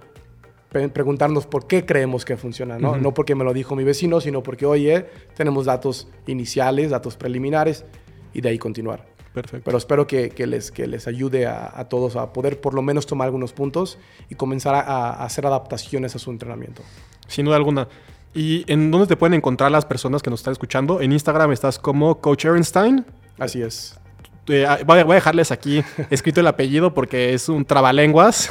[0.69, 2.97] preguntarnos por qué creemos que funcionan, ¿no?
[2.97, 5.05] No porque me lo dijo mi vecino, sino porque, oye,
[5.35, 7.85] tenemos datos iniciales, datos preliminares,
[8.33, 9.05] y de ahí continuar.
[9.31, 9.63] Perfecto.
[9.63, 13.05] Pero espero que, que les, que les ayude a, todos a poder por lo menos
[13.05, 13.99] tomar algunos puntos
[14.29, 16.81] y comenzar a, a, hacer adaptaciones a su entrenamiento.
[17.27, 17.87] Sin duda alguna.
[18.33, 21.01] ¿Y en dónde te pueden encontrar las personas que nos están escuchando?
[21.01, 23.05] En Instagram estás como Coach Ehrenstein.
[23.37, 23.99] Así es.
[24.47, 28.49] Eh, ah, voy a dejarles aquí escrito el apellido porque es un trabalenguas.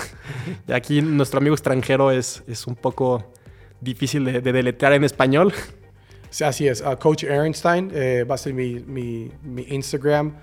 [0.66, 3.32] Y aquí nuestro amigo extranjero es, es un poco
[3.80, 5.52] difícil de, deletrear en español.
[6.30, 6.80] Sí, así es.
[6.80, 10.34] Uh, Coach Ehrenstein eh, va a ser mi, mi, mi Instagram.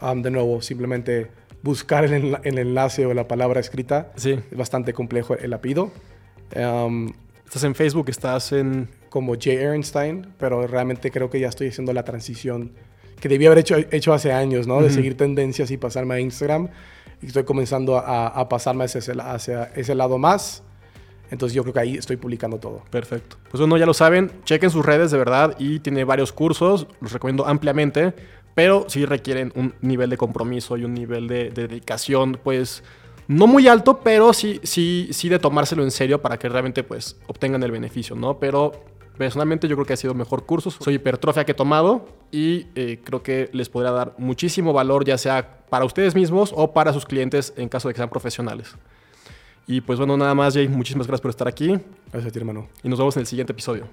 [0.00, 1.30] Um, de nuevo, simplemente
[1.62, 4.12] buscar el, el, enlace o la palabra escrita.
[4.16, 4.32] Sí.
[4.50, 5.90] Es bastante complejo el apellido.
[6.54, 7.12] Um,
[7.48, 8.88] estás en Facebook, estás en...
[9.08, 12.72] Como Jay Ehrenstein, pero realmente creo que ya estoy haciendo la transición
[13.20, 14.82] que debía haber hecho, hecho hace años, ¿no?
[14.82, 16.68] De seguir tendencias y pasarme a Instagram.
[17.22, 20.62] Y estoy comenzando a, a pasarme hacia ese, hacia ese lado más.
[21.30, 22.84] Entonces yo creo que ahí estoy publicando todo.
[22.90, 23.38] Perfecto.
[23.50, 27.12] Pues bueno, ya lo saben, chequen sus redes de verdad y tiene varios cursos, los
[27.12, 28.12] recomiendo ampliamente,
[28.54, 32.84] pero sí requieren un nivel de compromiso y un nivel de, de dedicación, pues
[33.28, 37.16] no muy alto, pero sí, sí, sí de tomárselo en serio para que realmente pues
[37.28, 38.38] obtengan el beneficio, ¿no?
[38.38, 38.72] Pero
[39.18, 40.70] Personalmente yo creo que ha sido mejor curso.
[40.70, 45.18] Soy hipertrofia que he tomado y eh, creo que les podrá dar muchísimo valor, ya
[45.18, 48.76] sea para ustedes mismos o para sus clientes en caso de que sean profesionales.
[49.66, 50.68] Y pues bueno, nada más, Jay.
[50.68, 51.78] Muchísimas gracias por estar aquí.
[52.12, 52.68] Gracias a ti, hermano.
[52.84, 53.86] Y nos vemos en el siguiente episodio.